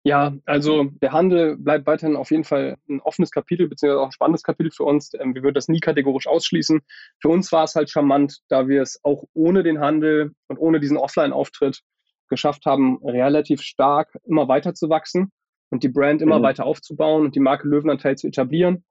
Ja, 0.05 0.35
also 0.47 0.85
der 1.01 1.13
Handel 1.13 1.57
bleibt 1.57 1.87
weiterhin 1.87 2.17
auf 2.17 2.33
jeden 2.33 2.43
Fall 2.43 2.77
ein 2.89 3.01
offenes 3.01 3.31
Kapitel, 3.31 3.69
beziehungsweise 3.69 4.01
auch 4.01 4.07
ein 4.07 4.13
spannendes 4.13 4.43
Kapitel 4.43 4.73
für 4.73 4.83
uns. 4.83 5.13
Ähm, 5.15 5.35
wir 5.35 5.45
würden 5.45 5.55
das 5.55 5.69
nie 5.69 5.79
kategorisch 5.79 6.27
ausschließen. 6.27 6.81
Für 7.21 7.29
uns 7.29 7.53
war 7.53 7.65
es 7.65 7.77
halt 7.77 7.89
charmant, 7.89 8.41
da 8.49 8.67
wir 8.67 8.83
es 8.83 8.99
auch 9.05 9.25
ohne 9.33 9.63
den 9.63 9.79
Handel 9.79 10.33
und 10.49 10.59
ohne 10.59 10.81
diesen 10.81 10.97
Offline-Auftritt 10.97 11.83
geschafft 12.29 12.67
haben, 12.67 12.99
relativ 13.05 13.63
stark 13.63 14.19
immer 14.25 14.49
weiter 14.49 14.75
zu 14.75 14.89
wachsen 14.89 15.31
und 15.71 15.85
die 15.85 15.89
Brand 15.89 16.21
immer 16.21 16.41
mhm. 16.41 16.45
weiter 16.45 16.67
aufzubauen 16.67 17.25
und 17.25 17.37
die 17.37 17.41
Marke 17.41 17.69
Löwenanteil 17.69 18.17
zu 18.17 18.27
etablieren 18.27 18.85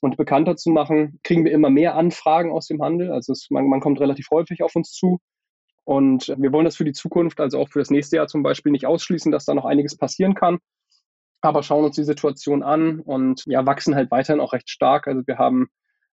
und 0.00 0.16
bekannter 0.16 0.56
zu 0.56 0.70
machen, 0.70 1.20
kriegen 1.22 1.44
wir 1.44 1.52
immer 1.52 1.70
mehr 1.70 1.94
Anfragen 1.94 2.50
aus 2.50 2.66
dem 2.66 2.82
Handel. 2.82 3.12
Also 3.12 3.32
es, 3.32 3.48
man, 3.50 3.68
man 3.68 3.80
kommt 3.80 4.00
relativ 4.00 4.30
häufig 4.32 4.62
auf 4.62 4.74
uns 4.74 4.90
zu 4.90 5.20
und 5.86 6.34
wir 6.36 6.52
wollen 6.52 6.64
das 6.64 6.76
für 6.76 6.84
die 6.84 6.92
Zukunft, 6.92 7.40
also 7.40 7.60
auch 7.60 7.68
für 7.68 7.78
das 7.78 7.90
nächste 7.90 8.16
Jahr 8.16 8.26
zum 8.26 8.42
Beispiel, 8.42 8.72
nicht 8.72 8.86
ausschließen, 8.86 9.30
dass 9.30 9.44
da 9.44 9.54
noch 9.54 9.64
einiges 9.64 9.96
passieren 9.96 10.34
kann. 10.34 10.58
Aber 11.40 11.62
schauen 11.62 11.84
uns 11.84 11.94
die 11.94 12.02
Situation 12.02 12.64
an 12.64 12.98
und 12.98 13.44
ja, 13.46 13.64
wachsen 13.66 13.94
halt 13.94 14.10
weiterhin 14.10 14.40
auch 14.40 14.52
recht 14.52 14.68
stark. 14.68 15.06
Also 15.06 15.22
wir 15.26 15.38
haben 15.38 15.68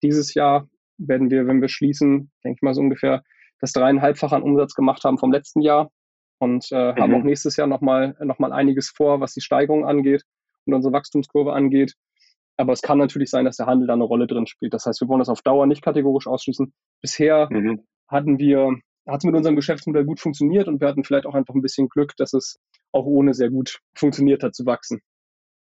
dieses 0.03 0.33
Jahr, 0.33 0.69
werden 0.97 1.31
wir, 1.31 1.47
wenn 1.47 1.61
wir 1.61 1.69
schließen, 1.69 2.31
denke 2.43 2.57
ich 2.57 2.63
mal 2.63 2.73
so 2.73 2.81
ungefähr 2.81 3.23
das 3.61 3.73
dreieinhalbfache 3.73 4.35
an 4.35 4.43
Umsatz 4.43 4.73
gemacht 4.73 5.05
haben 5.05 5.19
vom 5.19 5.33
letzten 5.33 5.61
Jahr 5.61 5.91
und 6.39 6.67
äh, 6.73 6.93
mhm. 6.93 6.97
haben 6.97 7.15
auch 7.15 7.25
nächstes 7.25 7.57
Jahr 7.57 7.67
nochmal 7.67 8.17
noch 8.21 8.39
mal 8.39 8.55
einiges 8.55 8.89
vor, 8.89 9.21
was 9.21 9.35
die 9.35 9.43
Steigerung 9.43 9.85
angeht 9.85 10.23
und 10.65 10.73
unsere 10.73 10.95
Wachstumskurve 10.95 11.53
angeht. 11.53 11.93
Aber 12.57 12.73
es 12.73 12.81
kann 12.81 12.97
natürlich 12.97 13.29
sein, 13.29 13.45
dass 13.45 13.59
der 13.59 13.67
Handel 13.67 13.87
da 13.87 13.93
eine 13.93 14.05
Rolle 14.05 14.27
drin 14.27 14.47
spielt. 14.47 14.73
Das 14.73 14.87
heißt, 14.87 15.03
wir 15.03 15.09
wollen 15.09 15.19
das 15.19 15.29
auf 15.29 15.43
Dauer 15.43 15.67
nicht 15.67 15.83
kategorisch 15.83 16.27
ausschließen. 16.27 16.73
Bisher 17.03 17.49
mhm. 17.51 17.85
hatten 18.09 18.39
wir 18.39 18.79
hat 19.09 19.21
es 19.21 19.25
mit 19.25 19.35
unserem 19.35 19.57
Geschäftsmodell 19.57 20.05
gut 20.05 20.21
funktioniert 20.21 20.69
und 20.69 20.81
wir 20.81 20.89
hatten 20.89 21.05
vielleicht 21.05 21.27
auch 21.27 21.35
einfach 21.35 21.55
ein 21.55 21.63
bisschen 21.63 21.89
Glück, 21.89 22.17
dass 22.17 22.33
es 22.35 22.61
auch 22.93 23.07
ohne 23.07 23.35
sehr 23.35 23.51
gut 23.51 23.81
funktioniert 23.95 24.43
hat 24.43 24.55
zu 24.55 24.67
wachsen. 24.67 25.01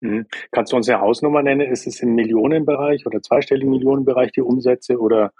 Mhm. 0.01 0.25
Kannst 0.51 0.71
du 0.71 0.77
uns 0.77 0.89
eine 0.89 1.01
Hausnummer 1.01 1.41
nennen? 1.41 1.61
Ist 1.61 1.87
es 1.87 1.99
im 2.01 2.15
Millionenbereich 2.15 3.05
oder 3.05 3.21
zweistelligen 3.21 3.71
Millionenbereich 3.71 4.31
die 4.31 4.41
Umsätze 4.41 4.99
oder 4.99 5.31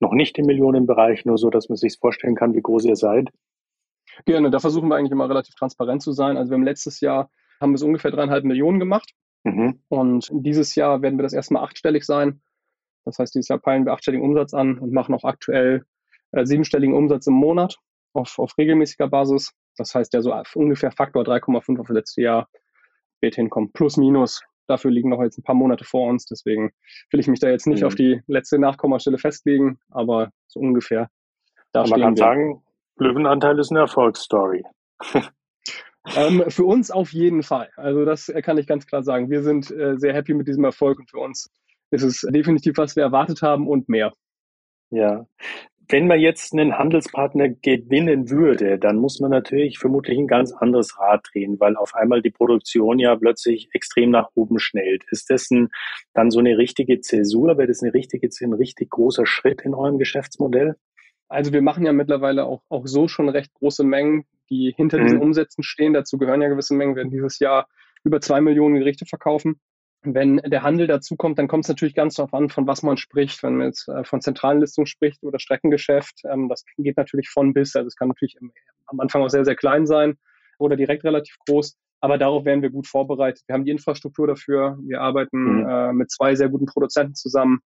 noch 0.00 0.12
nicht 0.12 0.38
im 0.38 0.46
Millionenbereich, 0.46 1.24
nur 1.24 1.38
so, 1.38 1.50
dass 1.50 1.68
man 1.68 1.76
sich 1.76 1.96
vorstellen 1.98 2.34
kann, 2.34 2.54
wie 2.54 2.62
groß 2.62 2.84
ihr 2.84 2.96
seid? 2.96 3.30
Gerne, 4.26 4.50
da 4.50 4.60
versuchen 4.60 4.88
wir 4.88 4.96
eigentlich 4.96 5.12
immer 5.12 5.28
relativ 5.28 5.54
transparent 5.54 6.02
zu 6.02 6.12
sein. 6.12 6.36
Also 6.36 6.50
wir 6.50 6.56
haben 6.56 6.64
letztes 6.64 7.00
Jahr 7.00 7.30
haben 7.60 7.72
wir 7.72 7.76
es 7.76 7.82
ungefähr 7.82 8.10
dreieinhalb 8.10 8.44
Millionen 8.44 8.78
gemacht. 8.78 9.12
Mhm. 9.44 9.80
Und 9.88 10.28
dieses 10.32 10.74
Jahr 10.74 11.02
werden 11.02 11.18
wir 11.18 11.22
das 11.22 11.32
erstmal 11.32 11.64
achtstellig 11.64 12.04
sein. 12.04 12.40
Das 13.04 13.18
heißt, 13.18 13.34
dieses 13.34 13.48
Jahr 13.48 13.58
peilen 13.58 13.84
wir 13.84 13.92
achtstelligen 13.92 14.24
Umsatz 14.24 14.54
an 14.54 14.78
und 14.78 14.92
machen 14.92 15.14
auch 15.14 15.24
aktuell 15.24 15.84
äh, 16.34 16.46
siebenstelligen 16.46 16.94
Umsatz 16.94 17.26
im 17.26 17.34
Monat 17.34 17.76
auf, 18.12 18.38
auf 18.38 18.56
regelmäßiger 18.58 19.08
Basis. 19.08 19.52
Das 19.76 19.94
heißt, 19.94 20.12
der 20.12 20.22
so 20.22 20.34
ungefähr 20.54 20.90
Faktor 20.90 21.24
3,5 21.24 21.80
auf 21.80 21.86
das 21.86 21.94
letzte 21.94 22.22
Jahr 22.22 22.48
wird 23.20 23.34
hinkommen. 23.34 23.72
Plus, 23.72 23.96
minus. 23.96 24.42
Dafür 24.66 24.90
liegen 24.90 25.10
noch 25.10 25.22
jetzt 25.22 25.36
ein 25.36 25.42
paar 25.42 25.54
Monate 25.54 25.84
vor 25.84 26.08
uns. 26.08 26.24
Deswegen 26.24 26.72
will 27.10 27.20
ich 27.20 27.28
mich 27.28 27.40
da 27.40 27.50
jetzt 27.50 27.66
nicht 27.66 27.80
mhm. 27.80 27.86
auf 27.86 27.94
die 27.94 28.22
letzte 28.26 28.58
Nachkommastelle 28.58 29.18
festlegen, 29.18 29.78
aber 29.90 30.30
so 30.46 30.60
ungefähr. 30.60 31.10
Da 31.72 31.86
man 31.86 32.00
kann 32.00 32.14
wir. 32.14 32.18
sagen, 32.18 32.62
Löwenanteil 32.96 33.58
ist 33.58 33.70
eine 33.70 33.80
Erfolgsstory. 33.80 34.62
ähm, 36.16 36.44
für 36.48 36.64
uns 36.64 36.90
auf 36.90 37.12
jeden 37.12 37.42
Fall. 37.42 37.70
Also 37.76 38.04
das 38.04 38.32
kann 38.42 38.56
ich 38.56 38.66
ganz 38.66 38.86
klar 38.86 39.02
sagen. 39.02 39.28
Wir 39.28 39.42
sind 39.42 39.70
äh, 39.70 39.98
sehr 39.98 40.14
happy 40.14 40.34
mit 40.34 40.48
diesem 40.48 40.64
Erfolg 40.64 40.98
und 40.98 41.10
für 41.10 41.18
uns 41.18 41.50
ist 41.90 42.02
es 42.02 42.20
definitiv, 42.30 42.78
was 42.78 42.96
wir 42.96 43.02
erwartet 43.02 43.42
haben 43.42 43.68
und 43.68 43.88
mehr. 43.88 44.12
Ja, 44.90 45.26
wenn 45.88 46.06
man 46.06 46.20
jetzt 46.20 46.52
einen 46.52 46.78
Handelspartner 46.78 47.48
gewinnen 47.48 48.30
würde, 48.30 48.78
dann 48.78 48.96
muss 48.96 49.20
man 49.20 49.30
natürlich 49.30 49.78
vermutlich 49.78 50.18
ein 50.18 50.26
ganz 50.26 50.52
anderes 50.52 50.98
Rad 50.98 51.26
drehen, 51.32 51.60
weil 51.60 51.76
auf 51.76 51.94
einmal 51.94 52.22
die 52.22 52.30
Produktion 52.30 52.98
ja 52.98 53.14
plötzlich 53.16 53.68
extrem 53.72 54.10
nach 54.10 54.30
oben 54.34 54.58
schnellt. 54.58 55.04
Ist 55.10 55.30
das 55.30 55.50
ein, 55.50 55.68
dann 56.14 56.30
so 56.30 56.38
eine 56.38 56.56
richtige 56.56 57.00
Zäsur? 57.00 57.58
Wäre 57.58 57.68
das 57.68 57.82
eine 57.82 57.92
richtige, 57.92 58.28
ein 58.28 58.52
richtig 58.52 58.90
großer 58.90 59.26
Schritt 59.26 59.62
in 59.62 59.74
eurem 59.74 59.98
Geschäftsmodell? 59.98 60.76
Also 61.28 61.52
wir 61.52 61.62
machen 61.62 61.84
ja 61.84 61.92
mittlerweile 61.92 62.44
auch, 62.44 62.62
auch 62.68 62.86
so 62.86 63.08
schon 63.08 63.28
recht 63.28 63.52
große 63.54 63.84
Mengen, 63.84 64.24
die 64.50 64.72
hinter 64.76 64.98
mhm. 64.98 65.02
diesen 65.02 65.20
Umsätzen 65.20 65.62
stehen. 65.62 65.92
Dazu 65.92 66.18
gehören 66.18 66.42
ja 66.42 66.48
gewisse 66.48 66.74
Mengen. 66.74 66.94
Wir 66.94 67.02
werden 67.02 67.10
dieses 67.10 67.38
Jahr 67.38 67.68
über 68.04 68.20
zwei 68.20 68.40
Millionen 68.40 68.76
Gerichte 68.76 69.06
verkaufen. 69.06 69.60
Wenn 70.04 70.36
der 70.36 70.62
Handel 70.62 70.86
dazukommt, 70.86 71.38
dann 71.38 71.48
kommt 71.48 71.64
es 71.64 71.68
natürlich 71.68 71.94
ganz 71.94 72.14
darauf 72.14 72.34
an, 72.34 72.50
von 72.50 72.66
was 72.66 72.82
man 72.82 72.96
spricht. 72.96 73.42
Wenn 73.42 73.56
man 73.56 73.68
jetzt 73.68 73.88
äh, 73.88 74.04
von 74.04 74.20
Zentralenlistung 74.20 74.86
spricht 74.86 75.22
oder 75.22 75.38
Streckengeschäft, 75.38 76.20
ähm, 76.30 76.48
das 76.48 76.64
geht 76.76 76.96
natürlich 76.96 77.30
von 77.30 77.54
bis. 77.54 77.74
Also 77.74 77.88
es 77.88 77.96
kann 77.96 78.08
natürlich 78.08 78.36
am 78.86 79.00
Anfang 79.00 79.22
auch 79.22 79.30
sehr, 79.30 79.44
sehr 79.44 79.56
klein 79.56 79.86
sein 79.86 80.18
oder 80.58 80.76
direkt 80.76 81.04
relativ 81.04 81.36
groß. 81.46 81.76
Aber 82.00 82.18
darauf 82.18 82.44
werden 82.44 82.60
wir 82.60 82.68
gut 82.68 82.86
vorbereitet. 82.86 83.42
Wir 83.46 83.54
haben 83.54 83.64
die 83.64 83.70
Infrastruktur 83.70 84.26
dafür. 84.26 84.78
Wir 84.82 85.00
arbeiten 85.00 85.62
mhm. 85.62 85.68
äh, 85.68 85.92
mit 85.94 86.10
zwei 86.10 86.34
sehr 86.34 86.50
guten 86.50 86.66
Produzenten 86.66 87.14
zusammen. 87.14 87.60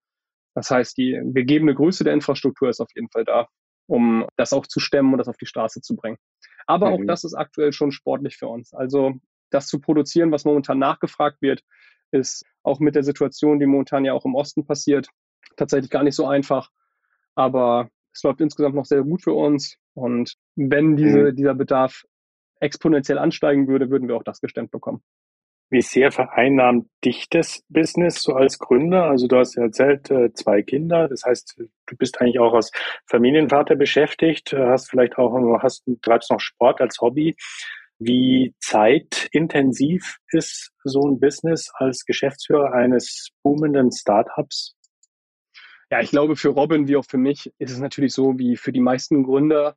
Das 0.55 0.71
heißt, 0.71 0.97
die 0.97 1.19
gegebene 1.33 1.75
Größe 1.75 2.03
der 2.03 2.13
Infrastruktur 2.13 2.69
ist 2.69 2.79
auf 2.79 2.89
jeden 2.95 3.09
Fall 3.09 3.25
da, 3.25 3.47
um 3.87 4.25
das 4.37 4.53
auch 4.53 4.65
zu 4.65 4.79
stemmen 4.79 5.11
und 5.13 5.17
das 5.17 5.27
auf 5.27 5.37
die 5.37 5.45
Straße 5.45 5.81
zu 5.81 5.95
bringen. 5.95 6.17
Aber 6.67 6.89
mhm. 6.89 6.93
auch 6.93 7.05
das 7.05 7.25
ist 7.25 7.33
aktuell 7.33 7.73
schon 7.73 7.91
sportlich 7.91 8.37
für 8.37 8.47
uns. 8.47 8.73
Also 8.73 9.15
das 9.49 9.67
zu 9.67 9.79
produzieren, 9.79 10.31
was 10.31 10.45
momentan 10.45 10.79
nachgefragt 10.79 11.41
wird, 11.41 11.61
ist 12.11 12.45
auch 12.63 12.79
mit 12.79 12.95
der 12.95 13.03
Situation, 13.03 13.59
die 13.59 13.65
momentan 13.65 14.05
ja 14.05 14.13
auch 14.13 14.25
im 14.25 14.35
Osten 14.35 14.65
passiert, 14.65 15.07
tatsächlich 15.55 15.89
gar 15.89 16.03
nicht 16.03 16.15
so 16.15 16.25
einfach. 16.25 16.69
Aber 17.35 17.89
es 18.13 18.23
läuft 18.23 18.41
insgesamt 18.41 18.75
noch 18.75 18.85
sehr 18.85 19.03
gut 19.03 19.23
für 19.23 19.33
uns. 19.33 19.77
Und 19.93 20.35
wenn 20.55 20.95
diese, 20.95 21.31
mhm. 21.31 21.35
dieser 21.35 21.55
Bedarf 21.55 22.03
exponentiell 22.59 23.17
ansteigen 23.17 23.67
würde, 23.67 23.89
würden 23.89 24.07
wir 24.07 24.15
auch 24.15 24.23
das 24.23 24.41
gestemmt 24.41 24.71
bekommen. 24.71 25.01
Wie 25.71 25.81
sehr 25.81 26.11
vereinnahmt 26.11 26.87
dich 27.05 27.29
das 27.29 27.63
Business 27.69 28.23
so 28.23 28.33
als 28.33 28.57
Gründer? 28.57 29.03
Also 29.03 29.27
du 29.27 29.37
hast 29.37 29.55
ja 29.55 29.63
erzählt, 29.63 30.09
äh, 30.09 30.33
zwei 30.33 30.63
Kinder. 30.63 31.07
Das 31.07 31.23
heißt, 31.25 31.61
du 31.85 31.95
bist 31.95 32.19
eigentlich 32.19 32.39
auch 32.39 32.55
als 32.55 32.71
Familienvater 33.05 33.75
beschäftigt, 33.75 34.51
hast 34.51 34.89
vielleicht 34.89 35.19
auch, 35.19 35.61
hast, 35.61 35.83
treibst 36.01 36.31
noch 36.31 36.39
Sport 36.39 36.81
als 36.81 36.99
Hobby. 37.01 37.35
Wie 37.99 38.55
zeitintensiv 38.61 40.19
ist 40.31 40.71
so 40.85 41.01
ein 41.01 41.19
Business 41.19 41.69
als 41.73 42.05
Geschäftsführer 42.05 42.71
eines 42.71 43.29
boomenden 43.43 43.91
Startups? 43.91 44.77
Ja, 45.91 45.99
ich 45.99 46.09
glaube, 46.09 46.37
für 46.37 46.49
Robin 46.49 46.87
wie 46.87 46.95
auch 46.95 47.05
für 47.05 47.17
mich 47.17 47.51
ist 47.57 47.71
es 47.71 47.79
natürlich 47.79 48.13
so 48.13 48.37
wie 48.39 48.55
für 48.55 48.71
die 48.71 48.79
meisten 48.79 49.23
Gründer. 49.23 49.75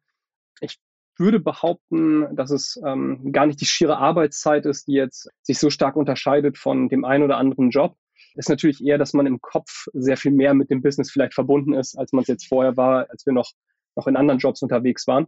Ich 0.60 0.78
würde 1.18 1.40
behaupten, 1.40 2.36
dass 2.36 2.52
es 2.52 2.80
ähm, 2.86 3.32
gar 3.32 3.46
nicht 3.46 3.60
die 3.60 3.66
schiere 3.66 3.98
Arbeitszeit 3.98 4.66
ist, 4.66 4.86
die 4.86 4.92
jetzt 4.92 5.28
sich 5.42 5.58
so 5.58 5.68
stark 5.68 5.96
unterscheidet 5.96 6.58
von 6.58 6.88
dem 6.88 7.04
einen 7.04 7.24
oder 7.24 7.38
anderen 7.38 7.70
Job. 7.70 7.96
Ist 8.34 8.48
natürlich 8.48 8.84
eher, 8.84 8.98
dass 8.98 9.14
man 9.14 9.26
im 9.26 9.40
Kopf 9.40 9.86
sehr 9.94 10.16
viel 10.16 10.32
mehr 10.32 10.54
mit 10.54 10.70
dem 10.70 10.80
Business 10.80 11.10
vielleicht 11.10 11.34
verbunden 11.34 11.74
ist, 11.74 11.98
als 11.98 12.12
man 12.12 12.22
es 12.22 12.28
jetzt 12.28 12.46
vorher 12.46 12.76
war, 12.76 13.10
als 13.10 13.26
wir 13.26 13.32
noch, 13.32 13.50
noch 13.96 14.06
in 14.06 14.16
anderen 14.16 14.38
Jobs 14.38 14.62
unterwegs 14.62 15.06
waren. 15.08 15.26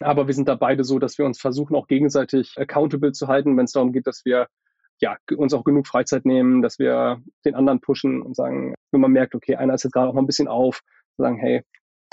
Aber 0.00 0.26
wir 0.26 0.34
sind 0.34 0.48
da 0.48 0.54
beide 0.54 0.84
so, 0.84 0.98
dass 0.98 1.18
wir 1.18 1.24
uns 1.24 1.40
versuchen, 1.40 1.74
auch 1.74 1.86
gegenseitig 1.86 2.54
accountable 2.56 3.12
zu 3.12 3.28
halten, 3.28 3.56
wenn 3.56 3.64
es 3.64 3.72
darum 3.72 3.92
geht, 3.92 4.06
dass 4.06 4.24
wir 4.24 4.48
ja, 5.00 5.16
uns 5.36 5.52
auch 5.54 5.64
genug 5.64 5.86
Freizeit 5.86 6.24
nehmen, 6.24 6.62
dass 6.62 6.78
wir 6.78 7.22
den 7.44 7.54
anderen 7.54 7.80
pushen 7.80 8.22
und 8.22 8.34
sagen, 8.34 8.74
wenn 8.92 9.00
man 9.00 9.12
merkt, 9.12 9.34
okay, 9.34 9.56
einer 9.56 9.74
ist 9.74 9.84
jetzt 9.84 9.92
gerade 9.92 10.08
auch 10.08 10.14
mal 10.14 10.22
ein 10.22 10.26
bisschen 10.26 10.48
auf, 10.48 10.80
sagen, 11.18 11.38
hey, 11.38 11.62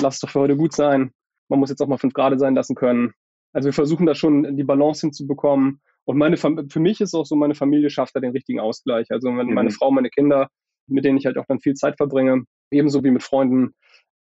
lass 0.02 0.16
es 0.16 0.20
doch 0.22 0.30
für 0.30 0.42
heute 0.42 0.58
gut 0.58 0.74
sein. 0.74 1.12
Man 1.50 1.60
muss 1.60 1.70
jetzt 1.70 1.82
auch 1.82 1.88
mal 1.88 1.98
fünf 1.98 2.14
Grade 2.14 2.38
sein 2.38 2.56
lassen 2.56 2.76
können. 2.76 3.14
Also 3.54 3.68
wir 3.68 3.74
versuchen 3.74 4.06
da 4.06 4.16
schon 4.16 4.58
die 4.58 4.64
Balance 4.64 5.02
hinzubekommen. 5.02 5.82
Und 6.06 6.18
meine 6.18 6.36
für 6.36 6.80
mich 6.80 7.00
ist 7.00 7.14
auch 7.14 7.26
so, 7.26 7.36
meine 7.36 7.56
Familie 7.56 7.90
schafft 7.90 8.16
da 8.16 8.20
den 8.20 8.32
richtigen 8.32 8.60
Ausgleich. 8.60 9.08
Also 9.12 9.30
wenn 9.30 9.48
mhm. 9.48 9.54
meine 9.54 9.72
Frau, 9.72 9.92
meine 9.92 10.10
Kinder, 10.10 10.50
mit 10.88 11.06
denen 11.06 11.18
ich 11.18 11.26
halt 11.26 11.38
auch 11.38 11.46
dann 11.48 11.60
viel 11.60 11.76
Zeit 11.76 11.96
verbringe, 11.96 12.44
ebenso 12.72 13.04
wie 13.04 13.12
mit 13.12 13.24
Freunden, 13.24 13.74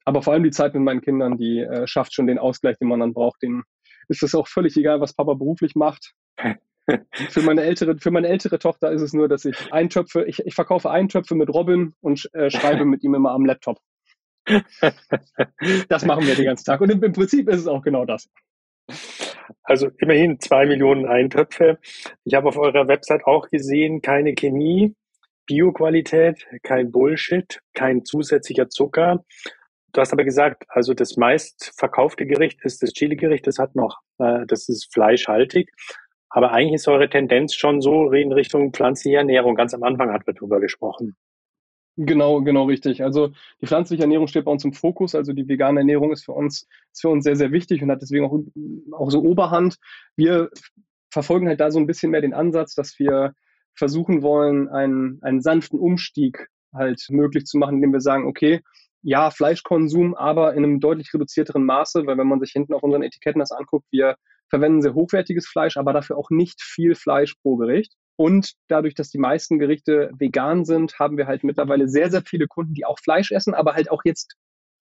aber 0.06 0.22
vor 0.22 0.34
allem 0.34 0.44
die 0.44 0.52
Zeit 0.52 0.74
mit 0.74 0.84
meinen 0.84 1.02
Kindern, 1.02 1.38
die 1.38 1.60
äh, 1.60 1.88
schafft 1.88 2.14
schon 2.14 2.28
den 2.28 2.40
Ausgleich, 2.40 2.78
den 2.78 2.88
man 2.88 3.00
dann 3.00 3.14
braucht. 3.14 3.42
Den 3.42 3.64
ist 4.10 4.24
es 4.24 4.36
auch 4.36 4.48
völlig 4.48 4.76
egal, 4.78 5.02
was 5.02 5.14
Papa 5.14 5.34
beruflich 5.34 5.76
macht. 5.76 6.14
für 7.30 7.42
meine 7.42 7.62
ältere, 7.62 7.98
für 7.98 8.12
meine 8.12 8.28
ältere 8.28 8.60
Tochter 8.60 8.92
ist 8.92 9.02
es 9.02 9.14
nur, 9.14 9.30
dass 9.30 9.46
ich 9.46 9.72
Eintöpfe, 9.72 10.26
ich, 10.26 10.40
ich 10.46 10.54
verkaufe 10.54 10.92
Eintöpfe 10.92 11.36
mit 11.36 11.50
Robin 11.50 11.94
und 12.02 12.30
äh, 12.34 12.50
schreibe 12.50 12.86
mit 12.86 13.04
ihm 13.04 13.16
immer 13.16 13.32
am 13.32 13.46
Laptop. 13.46 13.80
das 15.88 16.06
machen 16.06 16.28
wir 16.28 16.36
den 16.36 16.46
ganzen 16.46 16.66
Tag. 16.66 16.82
Und 16.82 16.92
im, 16.92 17.02
im 17.02 17.14
Prinzip 17.14 17.48
ist 17.50 17.62
es 17.62 17.68
auch 17.68 17.82
genau 17.82 18.06
das. 18.06 18.30
Also 19.64 19.90
immerhin 19.98 20.40
zwei 20.40 20.66
Millionen 20.66 21.06
Eintöpfe. 21.06 21.80
Ich 22.26 22.34
habe 22.34 22.50
auf 22.50 22.58
eurer 22.58 22.88
Website 22.88 23.26
auch 23.26 23.50
gesehen, 23.50 24.02
keine 24.02 24.34
Chemie, 24.34 24.96
Bioqualität, 25.46 26.46
kein 26.64 26.92
Bullshit, 26.92 27.60
kein 27.74 28.06
zusätzlicher 28.06 28.70
Zucker. 28.70 29.24
Du 29.94 30.02
hast 30.02 30.12
aber 30.12 30.24
gesagt, 30.24 30.64
also 30.70 30.94
das 30.96 31.18
meist 31.18 31.72
verkaufte 31.78 32.26
Gericht 32.26 32.60
ist 32.64 32.82
das 32.82 32.94
Chili-Gericht, 32.94 33.46
das 33.46 33.60
hat 33.60 33.76
noch, 33.76 34.00
äh, 34.18 34.46
das 34.48 34.68
ist 34.68 34.92
fleischhaltig. 34.92 35.72
Aber 36.30 36.52
eigentlich 36.52 36.74
ist 36.74 36.88
eure 36.88 37.10
Tendenz 37.10 37.54
schon 37.54 37.80
so 37.80 38.12
in 38.12 38.34
Richtung 38.34 38.74
pflanzliche 38.74 39.18
Ernährung. 39.18 39.54
Ganz 39.54 39.76
am 39.76 39.84
Anfang 39.84 40.12
hat 40.12 40.26
wir 40.26 40.34
darüber 40.34 40.60
gesprochen. 40.60 41.16
Genau, 41.96 42.42
genau 42.42 42.64
richtig. 42.64 43.04
Also 43.04 43.34
die 43.62 43.68
pflanzliche 43.68 44.02
Ernährung 44.02 44.26
steht 44.26 44.46
bei 44.46 44.52
uns 44.52 44.66
im 44.66 44.74
Fokus. 44.74 45.14
Also 45.14 45.32
die 45.32 45.48
vegane 45.48 45.82
Ernährung 45.82 46.12
ist 46.12 46.26
für 46.26 46.32
uns, 46.32 46.68
ist 46.92 47.02
für 47.02 47.10
uns 47.10 47.24
sehr, 47.24 47.36
sehr 47.36 47.52
wichtig 47.52 47.84
und 47.84 47.92
hat 47.92 48.02
deswegen 48.02 48.26
auch, 48.26 48.40
auch 48.98 49.12
so 49.12 49.22
Oberhand. 49.22 49.78
Wir 50.16 50.50
verfolgen 51.12 51.48
halt 51.48 51.60
da 51.60 51.70
so 51.70 51.78
ein 51.78 51.86
bisschen 51.86 52.10
mehr 52.10 52.22
den 52.22 52.34
Ansatz, 52.34 52.74
dass 52.74 52.98
wir 52.98 53.36
versuchen 53.76 54.24
wollen, 54.24 54.70
einen, 54.70 55.20
einen 55.22 55.42
sanften 55.42 55.80
Umstieg 55.80 56.48
halt 56.74 57.06
möglich 57.10 57.46
zu 57.46 57.60
machen, 57.60 57.76
indem 57.76 57.94
wir 57.94 58.02
sagen, 58.02 58.26
okay, 58.26 58.62
ja, 59.04 59.30
Fleischkonsum, 59.30 60.16
aber 60.16 60.54
in 60.54 60.64
einem 60.64 60.80
deutlich 60.80 61.14
reduzierteren 61.14 61.66
Maße, 61.66 62.06
weil 62.06 62.18
wenn 62.18 62.28
man 62.28 62.40
sich 62.40 62.52
hinten 62.52 62.74
auf 62.74 62.84
unseren 62.84 63.04
Etiketten 63.04 63.40
das 63.40 63.52
anguckt, 63.52 63.86
wir 63.92 64.16
verwenden 64.50 64.82
sehr 64.82 64.94
hochwertiges 64.94 65.48
Fleisch, 65.48 65.78
aber 65.78 65.94
dafür 65.94 66.18
auch 66.18 66.30
nicht 66.30 66.62
viel 66.62 66.96
Fleisch 66.96 67.36
pro 67.42 67.58
Gericht. 67.58 67.94
Und 68.16 68.54
dadurch, 68.68 68.94
dass 68.94 69.10
die 69.10 69.18
meisten 69.18 69.60
Gerichte 69.60 70.12
vegan 70.18 70.66
sind, 70.66 71.00
haben 71.00 71.18
wir 71.18 71.28
halt 71.28 71.44
mittlerweile 71.44 71.90
sehr, 71.90 72.12
sehr 72.12 72.22
viele 72.22 72.48
Kunden, 72.48 72.74
die 72.74 72.86
auch 72.86 73.00
Fleisch 73.00 73.32
essen, 73.32 73.54
aber 73.54 73.74
halt 73.74 73.92
auch 73.92 74.04
jetzt 74.06 74.36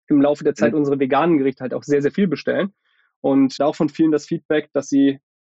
im 0.07 0.21
Laufe 0.21 0.43
der 0.43 0.55
Zeit 0.55 0.71
mhm. 0.71 0.79
unsere 0.79 0.99
veganen 0.99 1.37
Gerichte 1.37 1.61
halt 1.61 1.73
auch 1.73 1.83
sehr, 1.83 2.01
sehr 2.01 2.11
viel 2.11 2.27
bestellen. 2.27 2.73
Und 3.21 3.59
auch 3.59 3.75
von 3.75 3.89
vielen 3.89 4.11
das 4.11 4.25
Feedback, 4.25 4.69
dass 4.73 4.87
sie 4.87 5.19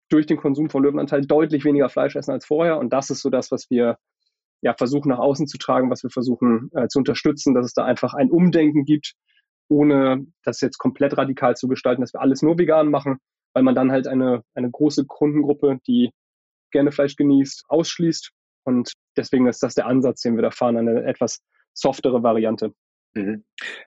durch 0.10 0.26
den 0.26 0.38
Konsum 0.38 0.70
von 0.70 0.84
Löwenanteil 0.84 1.26
deutlich 1.26 1.66
weniger 1.66 1.90
Fleisch 1.90 2.16
essen 2.16 2.32
als 2.32 2.46
vorher. 2.46 2.78
Und 2.78 2.94
das 2.94 3.10
ist 3.10 3.22
so 3.22 3.30
das, 3.30 3.52
was 3.52 3.70
wir 3.70 3.98
ja, 4.62 4.74
versuchen 4.74 5.10
nach 5.10 5.20
außen 5.20 5.48
zu 5.48 5.58
tragen, 5.58 5.90
was 5.90 6.04
wir 6.04 6.10
versuchen 6.10 6.70
äh, 6.74 6.88
zu 6.88 7.00
unterstützen, 7.00 7.54
dass 7.54 7.66
es 7.66 7.74
da 7.74 7.86
einfach 7.86 8.14
ein 8.14 8.32
Umdenken 8.32 8.86
gibt, 8.86 9.14
ohne 9.70 10.26
das 10.44 10.62
jetzt 10.62 10.78
komplett 10.78 11.18
radikal 11.18 11.56
zu 11.56 11.68
gestalten, 11.68 12.02
dass 12.02 12.14
wir 12.14 12.22
alles 12.22 12.42
nur 12.42 12.58
vegan 12.58 12.90
machen, 12.90 13.18
weil 13.54 13.64
man 13.64 13.76
dann 13.76 13.92
halt 13.92 14.08
eine, 14.08 14.44
eine 14.56 14.70
große 14.70 15.06
Kundengruppe, 15.06 15.80
die 15.88 16.12
gerne 16.72 16.92
Fleisch 16.92 17.16
genießt, 17.16 17.66
ausschließt. 17.68 18.32
Und 18.64 18.94
deswegen 19.16 19.48
ist 19.48 19.64
das 19.64 19.76
der 19.76 19.88
Ansatz, 19.88 20.22
den 20.22 20.36
wir 20.36 20.42
da 20.42 20.52
fahren, 20.52 20.78
eine 20.78 21.04
etwas 21.04 21.42
softere 21.74 22.24
Variante. 22.24 22.74
Mhm. 23.14 23.44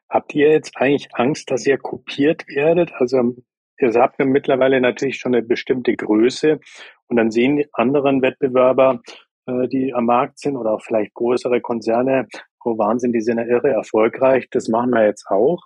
Habt 0.09 0.35
ihr 0.35 0.50
jetzt 0.50 0.76
eigentlich 0.76 1.09
Angst, 1.14 1.50
dass 1.50 1.66
ihr 1.66 1.78
kopiert 1.78 2.46
werdet? 2.48 2.92
Also 2.94 3.37
ihr 3.78 3.92
habt 3.94 4.18
ja 4.18 4.24
mittlerweile 4.24 4.80
natürlich 4.80 5.18
schon 5.18 5.35
eine 5.35 5.44
bestimmte 5.44 5.94
Größe 5.94 6.61
und 7.09 7.16
dann 7.16 7.30
sehen 7.30 7.56
die 7.56 7.68
anderen 7.72 8.22
Wettbewerber, 8.22 9.02
die 9.69 9.95
am 9.95 10.07
Markt 10.07 10.39
sind 10.39 10.57
oder 10.57 10.73
auch 10.73 10.83
vielleicht 10.83 11.15
größere 11.15 11.61
Konzerne, 11.61 12.27
oh 12.65 12.79
Wahnsinn, 12.79 13.13
die 13.13 13.21
sind 13.21 13.39
ja 13.39 13.45
irre 13.45 13.71
erfolgreich, 13.71 14.49
das 14.51 14.69
machen 14.69 14.91
wir 14.91 15.07
jetzt 15.07 15.27
auch. 15.29 15.63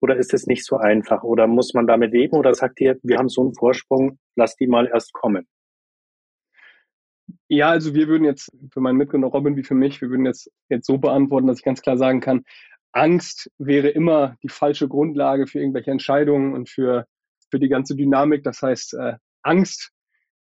Oder 0.00 0.16
ist 0.16 0.32
es 0.32 0.46
nicht 0.46 0.64
so 0.64 0.78
einfach? 0.78 1.22
Oder 1.22 1.46
muss 1.46 1.74
man 1.74 1.86
damit 1.86 2.12
leben? 2.12 2.36
Oder 2.36 2.54
sagt 2.54 2.80
ihr, 2.80 2.98
wir 3.02 3.18
haben 3.18 3.28
so 3.28 3.42
einen 3.42 3.54
Vorsprung, 3.54 4.18
lass 4.34 4.56
die 4.56 4.66
mal 4.66 4.86
erst 4.86 5.12
kommen? 5.12 5.46
Ja, 7.48 7.70
also 7.70 7.94
wir 7.94 8.08
würden 8.08 8.24
jetzt 8.24 8.50
für 8.72 8.80
meinen 8.80 8.96
Mitgründer 8.96 9.28
Robin 9.28 9.56
wie 9.56 9.62
für 9.62 9.74
mich, 9.74 10.00
wir 10.00 10.08
würden 10.08 10.24
jetzt, 10.24 10.50
jetzt 10.68 10.86
so 10.86 10.98
beantworten, 10.98 11.46
dass 11.46 11.58
ich 11.58 11.64
ganz 11.64 11.82
klar 11.82 11.98
sagen 11.98 12.20
kann, 12.20 12.44
Angst 12.92 13.50
wäre 13.58 13.88
immer 13.88 14.36
die 14.42 14.48
falsche 14.48 14.88
Grundlage 14.88 15.46
für 15.46 15.60
irgendwelche 15.60 15.90
Entscheidungen 15.90 16.54
und 16.54 16.68
für, 16.68 17.06
für 17.50 17.60
die 17.60 17.68
ganze 17.68 17.94
Dynamik. 17.94 18.42
Das 18.42 18.62
heißt, 18.62 18.94
äh, 18.94 19.14
Angst 19.42 19.92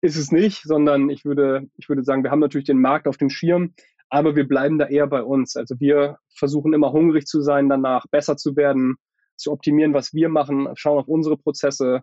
ist 0.04 0.18
es 0.18 0.34
nicht, 0.34 0.64
sondern 0.64 1.10
ich 1.10 1.24
würde, 1.24 1.70
ich 1.78 1.88
würde 1.88 2.04
sagen, 2.04 2.24
wir 2.24 2.32
haben 2.32 2.42
natürlich 2.42 2.68
den 2.68 2.82
Markt 2.82 3.08
auf 3.08 3.16
dem 3.16 3.30
Schirm, 3.30 3.74
aber 4.10 4.36
wir 4.36 4.46
bleiben 4.46 4.78
da 4.78 4.86
eher 4.86 5.08
bei 5.08 5.24
uns. 5.24 5.56
Also 5.56 5.80
wir 5.80 6.18
versuchen 6.36 6.74
immer 6.74 6.92
hungrig 6.92 7.26
zu 7.26 7.42
sein, 7.42 7.70
danach 7.70 8.06
besser 8.12 8.36
zu 8.36 8.58
werden, 8.58 8.98
zu 9.38 9.54
optimieren, 9.54 9.94
was 9.94 10.14
wir 10.14 10.28
machen, 10.28 10.68
schauen 10.76 11.00
auf 11.00 11.08
unsere 11.08 11.38
Prozesse, 11.38 12.02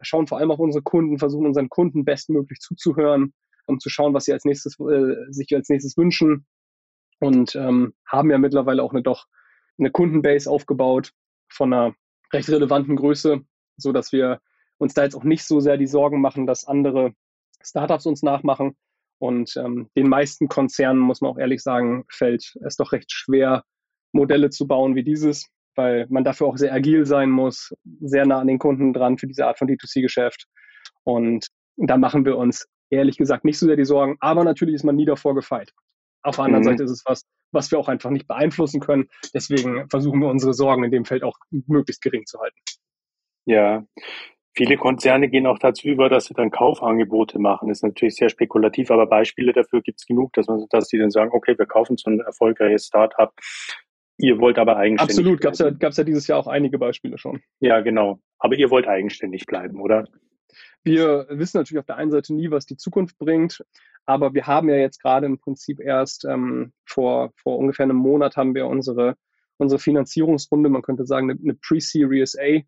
schauen 0.00 0.26
vor 0.26 0.38
allem 0.38 0.50
auf 0.50 0.60
unsere 0.60 0.82
Kunden, 0.82 1.18
versuchen 1.18 1.44
unseren 1.44 1.68
Kunden 1.68 2.06
bestmöglich 2.06 2.58
zuzuhören, 2.58 3.34
um 3.66 3.78
zu 3.78 3.90
schauen, 3.90 4.14
was 4.14 4.24
sie 4.24 4.32
als 4.32 4.46
nächstes, 4.46 4.80
äh, 4.80 5.14
sich 5.30 5.54
als 5.54 5.68
nächstes 5.68 5.98
wünschen 5.98 6.46
und 7.20 7.54
ähm, 7.54 7.92
haben 8.06 8.30
ja 8.30 8.38
mittlerweile 8.38 8.82
auch 8.82 8.92
eine 8.92 9.02
doch 9.02 9.26
eine 9.78 9.90
Kundenbase 9.90 10.50
aufgebaut 10.50 11.12
von 11.50 11.70
einer 11.70 11.94
recht 12.32 12.48
relevanten 12.48 12.96
Größe, 12.96 13.42
so 13.76 13.92
dass 13.92 14.10
wir 14.10 14.40
uns 14.78 14.94
da 14.94 15.04
jetzt 15.04 15.14
auch 15.14 15.24
nicht 15.24 15.44
so 15.44 15.60
sehr 15.60 15.76
die 15.76 15.86
Sorgen 15.86 16.22
machen, 16.22 16.46
dass 16.46 16.66
andere 16.66 17.12
Startups 17.64 18.06
uns 18.06 18.22
nachmachen. 18.22 18.76
Und 19.18 19.56
ähm, 19.56 19.88
den 19.96 20.08
meisten 20.08 20.48
Konzernen, 20.48 20.98
muss 20.98 21.20
man 21.20 21.30
auch 21.30 21.38
ehrlich 21.38 21.62
sagen, 21.62 22.04
fällt 22.10 22.56
es 22.64 22.76
doch 22.76 22.92
recht 22.92 23.12
schwer, 23.12 23.62
Modelle 24.12 24.50
zu 24.50 24.66
bauen 24.66 24.94
wie 24.94 25.04
dieses, 25.04 25.48
weil 25.76 26.06
man 26.08 26.24
dafür 26.24 26.48
auch 26.48 26.56
sehr 26.56 26.72
agil 26.72 27.06
sein 27.06 27.30
muss, 27.30 27.72
sehr 28.00 28.26
nah 28.26 28.40
an 28.40 28.48
den 28.48 28.58
Kunden 28.58 28.92
dran 28.92 29.18
für 29.18 29.26
diese 29.26 29.46
Art 29.46 29.58
von 29.58 29.68
D2C-Geschäft. 29.68 30.46
Und 31.04 31.46
da 31.76 31.96
machen 31.96 32.24
wir 32.24 32.36
uns 32.36 32.66
ehrlich 32.90 33.16
gesagt 33.16 33.44
nicht 33.44 33.58
so 33.58 33.66
sehr 33.66 33.76
die 33.76 33.84
Sorgen, 33.84 34.16
aber 34.20 34.44
natürlich 34.44 34.74
ist 34.74 34.84
man 34.84 34.96
nie 34.96 35.06
davor 35.06 35.34
gefeit. 35.34 35.72
Auf 36.22 36.36
der 36.36 36.44
anderen 36.44 36.64
mhm. 36.64 36.68
Seite 36.68 36.84
ist 36.84 36.90
es 36.90 37.02
was, 37.06 37.24
was 37.52 37.70
wir 37.70 37.78
auch 37.78 37.88
einfach 37.88 38.10
nicht 38.10 38.28
beeinflussen 38.28 38.80
können. 38.80 39.08
Deswegen 39.34 39.88
versuchen 39.88 40.20
wir 40.20 40.28
unsere 40.28 40.54
Sorgen 40.54 40.84
in 40.84 40.90
dem 40.90 41.04
Feld 41.04 41.22
auch 41.22 41.38
möglichst 41.50 42.02
gering 42.02 42.26
zu 42.26 42.40
halten. 42.40 42.58
Ja, 43.44 43.84
viele 44.54 44.76
Konzerne 44.76 45.28
gehen 45.28 45.46
auch 45.46 45.58
dazu 45.58 45.88
über, 45.88 46.08
dass 46.08 46.26
sie 46.26 46.34
dann 46.34 46.50
Kaufangebote 46.50 47.38
machen. 47.38 47.68
Das 47.68 47.78
ist 47.78 47.84
natürlich 47.84 48.16
sehr 48.16 48.28
spekulativ, 48.28 48.90
aber 48.90 49.06
Beispiele 49.06 49.52
dafür 49.52 49.82
gibt 49.82 50.00
es 50.00 50.06
genug, 50.06 50.32
dass 50.34 50.46
man, 50.46 50.66
dass 50.70 50.88
sie 50.88 50.98
dann 50.98 51.10
sagen, 51.10 51.30
okay, 51.32 51.56
wir 51.58 51.66
kaufen 51.66 51.96
so 51.96 52.10
ein 52.10 52.20
erfolgreiches 52.20 52.86
Startup. 52.86 53.32
Ihr 54.18 54.38
wollt 54.38 54.58
aber 54.58 54.76
eigenständig. 54.76 55.18
Absolut, 55.18 55.40
gab 55.40 55.52
es 55.54 55.58
ja, 55.58 55.70
gab's 55.70 55.96
ja 55.96 56.04
dieses 56.04 56.26
Jahr 56.26 56.38
auch 56.38 56.46
einige 56.46 56.78
Beispiele 56.78 57.18
schon. 57.18 57.40
Ja, 57.60 57.80
genau. 57.80 58.20
Aber 58.38 58.54
ihr 58.56 58.70
wollt 58.70 58.86
eigenständig 58.86 59.46
bleiben, 59.46 59.80
oder? 59.80 60.04
Wir 60.84 61.26
wissen 61.30 61.58
natürlich 61.58 61.80
auf 61.80 61.86
der 61.86 61.96
einen 61.96 62.10
Seite 62.10 62.34
nie, 62.34 62.50
was 62.50 62.66
die 62.66 62.76
Zukunft 62.76 63.18
bringt, 63.18 63.64
aber 64.04 64.34
wir 64.34 64.46
haben 64.46 64.68
ja 64.68 64.76
jetzt 64.76 65.00
gerade 65.00 65.26
im 65.26 65.38
Prinzip 65.38 65.80
erst 65.80 66.24
ähm, 66.24 66.72
vor, 66.84 67.32
vor 67.36 67.56
ungefähr 67.58 67.84
einem 67.84 67.96
Monat 67.96 68.36
haben 68.36 68.54
wir 68.54 68.66
unsere, 68.66 69.16
unsere 69.56 69.78
Finanzierungsrunde, 69.78 70.68
man 70.68 70.82
könnte 70.82 71.06
sagen 71.06 71.30
eine, 71.30 71.38
eine 71.40 71.54
Pre-Series 71.54 72.36
A, 72.38 72.60